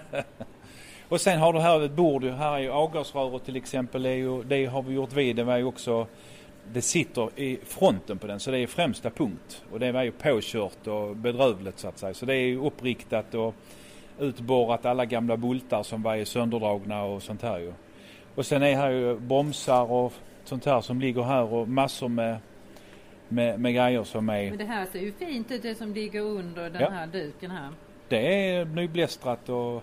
och 1.08 1.20
sen 1.20 1.38
har 1.38 1.52
du 1.52 1.60
här 1.60 1.84
ett 1.84 1.92
bord, 1.92 2.24
här 2.24 2.54
är 2.54 2.58
ju 2.58 2.70
avgasröret 2.70 3.44
till 3.44 3.56
exempel, 3.56 4.02
det, 4.02 4.14
ju, 4.14 4.42
det 4.42 4.66
har 4.66 4.82
vi 4.82 4.94
gjort 4.94 5.12
vid, 5.12 5.36
det 5.36 5.44
var 5.44 5.56
ju 5.56 5.64
också 5.64 6.06
det 6.72 6.82
sitter 6.82 7.40
i 7.40 7.58
fronten 7.64 8.18
på 8.18 8.26
den 8.26 8.40
så 8.40 8.50
det 8.50 8.58
är 8.58 8.66
främsta 8.66 9.10
punkt. 9.10 9.64
Och 9.72 9.80
det 9.80 9.92
var 9.92 10.02
ju 10.02 10.12
påkört 10.12 10.86
och 10.86 11.16
bedrövligt 11.16 11.78
så 11.78 11.88
att 11.88 11.98
säga. 11.98 12.14
Så 12.14 12.26
det 12.26 12.34
är 12.34 12.46
ju 12.46 12.60
uppriktat 12.60 13.34
och 13.34 13.54
utborrat 14.18 14.86
alla 14.86 15.04
gamla 15.04 15.36
bultar 15.36 15.82
som 15.82 16.02
var 16.02 16.24
sönderdragna 16.24 17.02
och 17.02 17.22
sånt 17.22 17.42
här 17.42 17.58
ju. 17.58 17.72
Och 18.34 18.46
sen 18.46 18.62
är 18.62 18.76
här 18.76 18.90
ju 18.90 19.18
bromsar 19.18 19.92
och 19.92 20.12
sånt 20.44 20.64
här 20.64 20.80
som 20.80 21.00
ligger 21.00 21.22
här 21.22 21.52
och 21.52 21.68
massor 21.68 22.08
med, 22.08 22.38
med, 23.28 23.60
med 23.60 23.74
grejer 23.74 24.04
som 24.04 24.28
är... 24.28 24.48
Men 24.48 24.58
det 24.58 24.64
här 24.64 24.86
ser 24.92 25.00
ju 25.00 25.12
fint 25.12 25.50
ut 25.50 25.62
det 25.62 25.74
som 25.74 25.92
ligger 25.94 26.20
under 26.20 26.70
den 26.70 26.82
Ja. 26.82 26.90
här 26.90 27.06
duken 27.06 27.50
här. 27.50 27.70
Det 28.08 28.50
är 28.50 28.64
nyblästrat 28.64 29.48
och, 29.48 29.74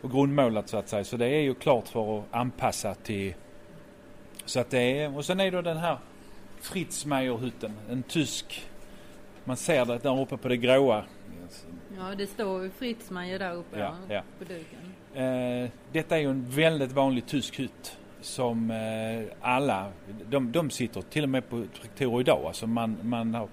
och 0.00 0.10
grundmålat 0.10 0.68
så 0.68 0.76
att 0.76 0.88
säga. 0.88 1.04
Så 1.04 1.16
det 1.16 1.26
är 1.26 1.40
ju 1.40 1.54
klart 1.54 1.88
för 1.88 2.18
att 2.18 2.24
anpassa 2.30 2.94
till... 2.94 3.34
Så 4.44 4.60
att 4.60 4.70
det 4.70 5.00
är... 5.00 5.16
Och 5.16 5.24
sen 5.24 5.40
är 5.40 5.50
det 5.50 5.62
den 5.62 5.76
här 5.76 5.98
Fritz 6.60 7.06
Meier-hytten. 7.06 7.72
En 7.90 8.02
tysk... 8.02 8.68
Man 9.44 9.56
ser 9.56 9.84
det 9.84 9.98
där 9.98 10.20
uppe 10.20 10.36
på 10.36 10.48
det 10.48 10.56
gråa. 10.56 11.04
Ja, 11.98 12.14
det 12.18 12.26
står 12.26 12.62
ju 12.62 12.70
Fritzmeier 12.70 13.38
där 13.38 13.54
uppe 13.54 13.78
Ja, 13.78 13.94
ja. 14.08 14.22
på 14.38 14.44
duken. 14.44 14.78
Eh, 15.64 15.70
detta 15.92 16.16
är 16.16 16.20
ju 16.20 16.30
en 16.30 16.44
väldigt 16.50 16.92
vanlig 16.92 17.26
tysk 17.26 17.58
hytt. 17.60 17.98
Som 18.20 18.70
eh, 18.70 19.22
alla, 19.40 19.92
de, 20.30 20.52
de 20.52 20.70
sitter 20.70 21.02
till 21.02 21.22
och 21.22 21.28
med 21.28 21.48
på 21.48 21.64
traktorer 21.80 22.20
idag. 22.20 22.44
Alltså 22.46 22.66
man, 22.66 22.96
man 23.02 23.34
har, 23.34 23.48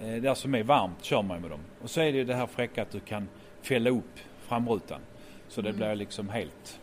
eh, 0.00 0.22
där 0.22 0.34
som 0.34 0.54
är 0.54 0.62
varmt 0.62 1.04
kör 1.04 1.22
man 1.22 1.40
med 1.40 1.50
dem. 1.50 1.60
Och 1.82 1.90
så 1.90 2.00
är 2.00 2.12
det 2.12 2.18
ju 2.18 2.24
det 2.24 2.34
här 2.34 2.46
fräcka 2.46 2.82
att 2.82 2.90
du 2.90 3.00
kan 3.00 3.28
fälla 3.62 3.90
upp 3.90 4.18
framrutan. 4.40 5.00
Så 5.48 5.60
det 5.62 5.68
Mm. 5.68 5.78
blir 5.78 5.94
liksom 5.94 6.28
helt 6.28 6.80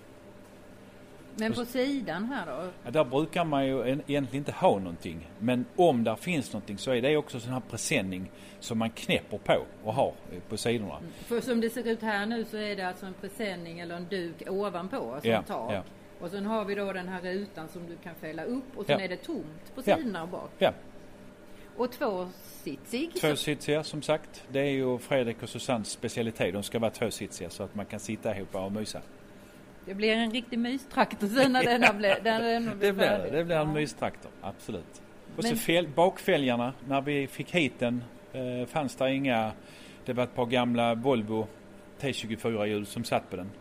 Men 1.39 1.53
på 1.53 1.65
sidan 1.65 2.23
här 2.25 2.45
då? 2.45 2.67
Ja, 2.85 2.91
där 2.91 3.03
brukar 3.03 3.43
man 3.45 3.65
ju 3.67 3.81
en- 3.89 4.01
egentligen 4.07 4.41
inte 4.41 4.51
ha 4.51 4.79
någonting. 4.79 5.27
Men 5.39 5.65
om 5.75 6.03
där 6.03 6.15
finns 6.15 6.53
någonting 6.53 6.77
så 6.77 6.91
är 6.91 7.01
det 7.01 7.17
också 7.17 7.39
sån 7.39 7.53
här 7.53 7.61
presenning 7.69 8.31
som 8.59 8.77
man 8.77 8.89
knäpper 8.89 9.37
på 9.37 9.53
och 9.83 9.93
har 9.93 10.13
eh, 10.31 10.39
på 10.49 10.57
sidorna. 10.57 10.99
För 11.25 11.41
som 11.41 11.61
det 11.61 11.69
ser 11.69 11.87
ut 11.87 12.01
här 12.01 12.25
nu 12.25 12.45
så 12.45 12.57
är 12.57 12.75
det 12.75 12.87
alltså 12.87 13.05
en 13.05 13.13
presenning 13.13 13.79
eller 13.79 13.95
en 13.95 14.07
duk 14.09 14.35
ovanpå, 14.49 15.13
alltså 15.13 15.29
Ja, 15.29 15.41
tak. 15.41 15.73
ja. 15.73 15.83
Och 16.21 16.29
sen 16.29 16.45
har 16.45 16.65
vi 16.65 16.75
då 16.75 16.93
den 16.93 17.07
här 17.07 17.21
rutan 17.21 17.67
som 17.69 17.87
du 17.89 17.95
kan 18.03 18.15
fälla 18.15 18.43
upp 18.43 18.77
och 18.77 18.85
sen 18.85 18.99
Ja. 18.99 19.05
är 19.05 19.09
det 19.09 19.17
tomt 19.17 19.75
på 19.75 19.81
Ja. 19.85 19.95
sidorna 19.97 20.23
och 20.23 20.29
bak. 20.29 20.51
Ja, 20.57 20.71
Och 21.77 21.91
tvåsitsig. 21.91 23.13
tvåsitsiga 23.13 23.83
som 23.83 24.01
sagt. 24.01 24.43
Det 24.51 24.59
är 24.59 24.65
ju 24.71 24.97
Fredrik 24.97 25.43
och 25.43 25.49
Susannes 25.49 25.89
specialitet. 25.89 26.53
De 26.53 26.63
ska 26.63 26.79
vara 26.79 26.91
tvåsitsiga 26.91 27.49
så 27.49 27.63
att 27.63 27.75
man 27.75 27.85
kan 27.85 27.99
sitta 27.99 28.35
ihop 28.37 28.55
och 28.55 28.71
mysa. 28.71 29.01
Det 29.85 29.93
blir 29.93 30.13
en 30.13 30.31
riktig 30.31 30.59
mystraktor 30.59 31.27
sen 31.27 31.51
när 31.51 31.63
den 31.79 31.83
har 31.83 31.93
blivit 31.93 32.23
Det 32.81 32.93
blir 32.93 33.05
det. 33.09 33.29
Det 33.31 33.43
blir 33.43 33.55
en 33.55 33.67
Ja. 33.67 33.73
mystraktor, 33.73 34.31
absolut. 34.41 35.01
Och 35.37 35.43
Men- 35.43 35.51
så 35.51 35.55
fäl, 35.55 35.87
bakfälgarna, 35.87 36.73
när 36.87 37.01
vi 37.01 37.27
fick 37.27 37.51
hit 37.55 37.73
den 37.79 38.03
eh, 38.33 38.67
fanns 38.67 38.95
det 38.95 39.11
inga... 39.13 39.51
Det 40.05 40.13
var 40.13 40.23
ett 40.23 40.35
par 40.35 40.45
gamla 40.45 40.95
Volvo 40.95 41.47
T24-hjul 41.99 42.85
som 42.85 43.03
satt 43.03 43.29
på 43.29 43.35
den. 43.35 43.51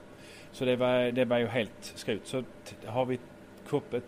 Så 0.56 0.64
det 0.64 0.76
var, 0.76 1.12
det 1.12 1.24
var 1.24 1.38
ju 1.38 1.46
helt 1.46 1.92
skrot. 1.94 2.20
Så 2.24 2.42
har 2.86 3.04
vi 3.04 3.18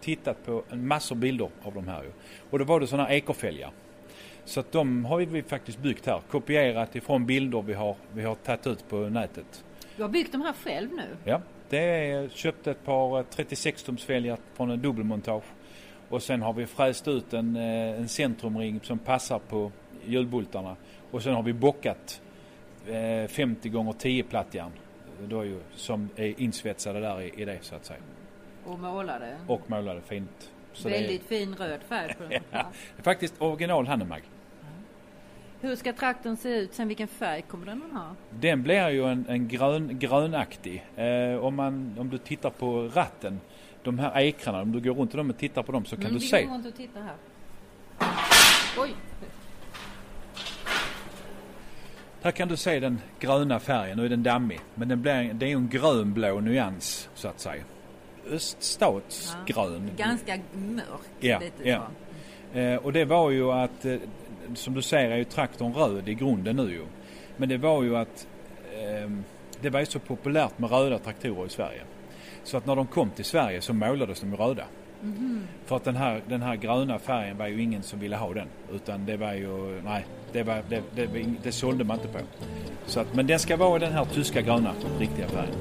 tittat 0.00 0.46
på 0.46 0.62
en 0.70 0.86
massor 0.86 1.16
bilder 1.16 1.50
av 1.62 1.74
de 1.74 1.88
här 1.88 2.02
ju. 2.02 2.10
Och 2.50 2.58
då 2.58 2.64
var 2.64 2.80
det 2.80 2.86
sådana 2.86 3.08
här 3.08 3.14
ekerfälgar. 3.14 3.70
Så 4.44 4.60
att 4.60 4.72
de 4.72 5.04
har 5.04 5.18
vi 5.18 5.42
faktiskt 5.42 5.78
byggt 5.78 6.06
här. 6.06 6.20
Kopierat 6.30 6.96
ifrån 6.96 7.26
bilder 7.26 7.62
vi 7.62 7.74
har, 7.74 7.96
vi 8.12 8.22
har 8.22 8.34
tagit 8.34 8.66
ut 8.66 8.88
på 8.88 8.96
nätet. 8.96 9.64
Du 9.96 10.02
har 10.02 10.08
byggt 10.08 10.32
de 10.32 10.42
här 10.42 10.52
själv 10.52 10.90
nu? 10.92 11.16
Ja, 11.24 11.40
det 11.68 11.78
är 11.78 12.28
köpt 12.28 12.66
ett 12.66 12.84
par 12.84 13.22
36-tumsfälgar 13.22 14.38
från 14.54 14.70
en 14.70 14.82
dubbelmontage. 14.82 15.44
Och 16.08 16.22
sen 16.22 16.42
har 16.42 16.52
vi 16.52 16.66
fräst 16.66 17.08
ut 17.08 17.32
en, 17.32 17.56
eh, 17.56 18.00
en 18.00 18.08
centrumring 18.08 18.80
som 18.82 18.98
passar 18.98 19.38
på 19.38 19.72
hjulbultarna. 20.04 20.76
Och 21.10 21.22
sen 21.22 21.34
har 21.34 21.42
vi 21.42 21.52
bockat 21.52 22.20
eh, 22.86 23.28
50 23.28 23.68
gånger 23.68 23.92
10 23.92 24.22
plattjärn. 24.22 24.72
Då 25.26 25.40
är 25.40 25.44
ju, 25.44 25.60
som 25.74 26.08
är 26.16 26.40
insvetsade 26.40 27.00
där 27.00 27.20
i, 27.20 27.32
i 27.42 27.44
det 27.44 27.58
så 27.62 27.74
att 27.74 27.84
säga. 27.84 28.00
Och 28.64 28.78
målade? 28.78 29.36
Och 29.46 29.70
målade 29.70 30.00
fint. 30.00 30.50
Så 30.72 30.88
Väldigt 30.88 31.22
fin 31.22 31.54
röd 31.54 31.80
färg 31.88 32.14
på 32.14 32.22
den. 32.28 32.30
det, 32.30 32.36
är, 32.50 32.62
det 32.96 33.00
är 33.00 33.02
faktiskt 33.02 33.34
original 33.38 33.86
Hannemag. 33.86 34.22
Hur 35.60 35.76
ska 35.76 35.92
traktorn 35.92 36.36
se 36.36 36.48
ut 36.48 36.74
sen? 36.74 36.88
Vilken 36.88 37.08
färg 37.08 37.42
kommer 37.42 37.66
den 37.66 37.82
att 37.82 37.92
ha? 37.92 38.14
Den 38.30 38.62
blir 38.62 38.88
ju 38.88 39.04
en, 39.04 39.24
en 39.28 39.48
grön, 39.48 39.98
grönaktig. 39.98 40.84
Eh, 40.96 41.44
om, 41.44 41.54
man, 41.54 41.94
om 41.98 42.10
du 42.10 42.18
tittar 42.18 42.50
på 42.50 42.82
ratten, 42.94 43.40
de 43.82 43.98
här 43.98 44.20
ekrarna, 44.20 44.62
om 44.62 44.72
du 44.72 44.80
går 44.80 44.94
runt 44.94 45.14
och 45.30 45.38
tittar 45.38 45.62
på 45.62 45.72
dem 45.72 45.84
så 45.84 45.96
kan 45.96 46.04
Mm, 46.04 46.14
du 46.14 46.20
se. 46.20 46.48
Oj! 48.78 48.94
Här 52.22 52.30
kan 52.30 52.48
du 52.48 52.56
se 52.56 52.80
den 52.80 53.00
gröna 53.20 53.60
färgen, 53.60 53.96
nu 53.96 54.04
är 54.04 54.08
den 54.08 54.22
dammig. 54.22 54.60
Men 54.74 54.88
den 54.88 55.02
blir, 55.02 55.32
det 55.34 55.46
är 55.46 55.50
ju 55.50 55.56
en 55.56 55.68
grönblå 55.68 56.40
nyans 56.40 57.08
så 57.14 57.28
att 57.28 57.40
säga. 57.40 57.62
Öststatsgrön. 58.30 59.90
Ganska 59.96 60.38
mörk. 60.52 61.08
Ja, 61.20 61.40
ja. 61.62 61.88
Eh, 62.60 62.76
och 62.76 62.92
det 62.92 63.04
var 63.04 63.30
ju 63.30 63.52
att, 63.52 63.84
eh, 63.84 63.96
som 64.54 64.74
du 64.74 64.82
ser 64.82 65.10
är 65.10 65.16
ju 65.16 65.24
traktorn 65.24 65.74
röd 65.74 66.08
i 66.08 66.14
grunden 66.14 66.56
nu 66.56 66.70
ju. 66.70 66.84
Men 67.36 67.48
det 67.48 67.58
var 67.58 67.82
ju 67.82 67.96
att 67.96 68.28
eh, 68.72 69.10
det 69.60 69.70
var 69.70 69.80
ju 69.80 69.86
så 69.86 69.98
populärt 69.98 70.58
med 70.58 70.70
röda 70.70 70.98
traktorer 70.98 71.46
i 71.46 71.48
Sverige. 71.48 71.82
Så 72.44 72.56
att 72.56 72.66
när 72.66 72.76
de 72.76 72.86
kom 72.86 73.10
till 73.10 73.24
Sverige 73.24 73.60
så 73.60 73.72
målades 73.72 74.20
de 74.20 74.36
röda. 74.36 74.64
Mm-hmm. 75.02 75.40
För 75.66 75.76
att 75.76 75.84
den 75.84 75.96
här, 75.96 76.22
den 76.28 76.42
här 76.42 76.56
gröna 76.56 76.98
färgen 76.98 77.38
var 77.38 77.46
ju 77.46 77.62
ingen 77.62 77.82
som 77.82 77.98
ville 77.98 78.16
ha 78.16 78.34
den. 78.34 78.48
Utan 78.72 79.06
det 79.06 79.16
var 79.16 79.32
ju, 79.32 79.82
nej, 79.84 80.06
det, 80.32 80.42
var, 80.42 80.62
det, 80.68 80.82
det, 80.94 81.08
det 81.42 81.52
sålde 81.52 81.84
man 81.84 81.96
inte 81.96 82.08
på. 82.08 82.18
Så 82.86 83.00
att, 83.00 83.14
men 83.14 83.26
den 83.26 83.38
ska 83.38 83.56
vara 83.56 83.78
den 83.78 83.92
här 83.92 84.04
tyska 84.04 84.40
gröna, 84.40 84.72
riktiga 84.98 85.28
färgen. 85.28 85.54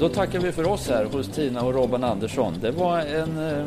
Då 0.00 0.08
tackar 0.08 0.38
vi 0.40 0.52
för 0.52 0.68
oss 0.68 0.88
här 0.88 1.04
hos 1.04 1.28
Tina 1.28 1.62
och 1.62 1.74
Robban 1.74 2.04
Andersson. 2.04 2.54
Det 2.60 2.70
var 2.70 2.98
en 2.98 3.48
eh, 3.48 3.64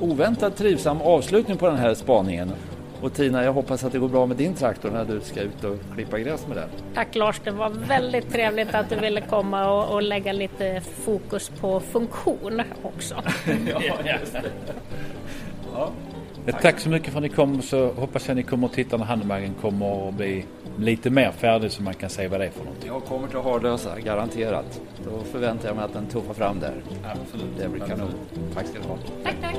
oväntat 0.00 0.56
trivsam 0.56 1.02
avslutning 1.02 1.56
på 1.56 1.66
den 1.66 1.76
här 1.76 1.94
spaningen. 1.94 2.52
Och 3.00 3.14
Tina, 3.14 3.44
jag 3.44 3.52
hoppas 3.52 3.84
att 3.84 3.92
det 3.92 3.98
går 3.98 4.08
bra 4.08 4.26
med 4.26 4.36
din 4.36 4.54
traktor 4.54 4.90
när 4.90 5.04
du 5.04 5.20
ska 5.20 5.40
ut 5.40 5.64
och 5.64 5.76
klippa 5.94 6.18
gräs 6.18 6.46
med 6.46 6.56
den. 6.56 6.68
Tack 6.94 7.14
Lars, 7.14 7.40
det 7.44 7.50
var 7.50 7.70
väldigt 7.70 8.32
trevligt 8.32 8.74
att 8.74 8.90
du 8.90 8.96
ville 8.96 9.20
komma 9.20 9.70
och, 9.70 9.94
och 9.94 10.02
lägga 10.02 10.32
lite 10.32 10.80
fokus 10.80 11.50
på 11.60 11.80
funktion 11.80 12.62
också. 12.82 13.14
Tack 16.62 16.80
så 16.80 16.88
mycket 16.88 17.12
för 17.12 17.18
att 17.18 17.22
ni 17.22 17.28
kom 17.28 17.62
så 17.62 17.92
hoppas 17.92 18.28
jag 18.28 18.32
att 18.32 18.36
ni 18.36 18.42
kommer 18.42 18.66
att 18.66 18.72
titta 18.72 18.96
när 18.96 19.04
Handemagen 19.04 19.54
kommer 19.60 20.08
att 20.08 20.14
bli 20.14 20.44
lite 20.78 21.10
mer 21.10 21.32
färdig 21.32 21.72
så 21.72 21.82
man 21.82 21.94
kan 21.94 22.10
se 22.10 22.28
vad 22.28 22.40
det 22.40 22.46
är 22.46 22.50
för 22.50 22.64
någonting. 22.64 22.88
Jag 22.88 23.04
kommer 23.04 23.28
till 23.28 23.38
Hardösa, 23.38 24.00
garanterat. 24.00 24.80
Då 25.04 25.24
förväntar 25.32 25.68
jag 25.68 25.76
mig 25.76 25.84
att 25.84 25.92
den 25.92 26.06
tuffar 26.06 26.34
fram 26.34 26.60
där. 26.60 26.74
Absolut. 27.04 27.58
Det 27.58 27.68
blir 27.68 27.80
kanon. 27.80 28.10
Tack 28.54 28.66
ska 28.66 28.78
du 28.78 28.88
ha. 28.88 28.98
Tack, 29.24 29.34
tack! 29.42 29.56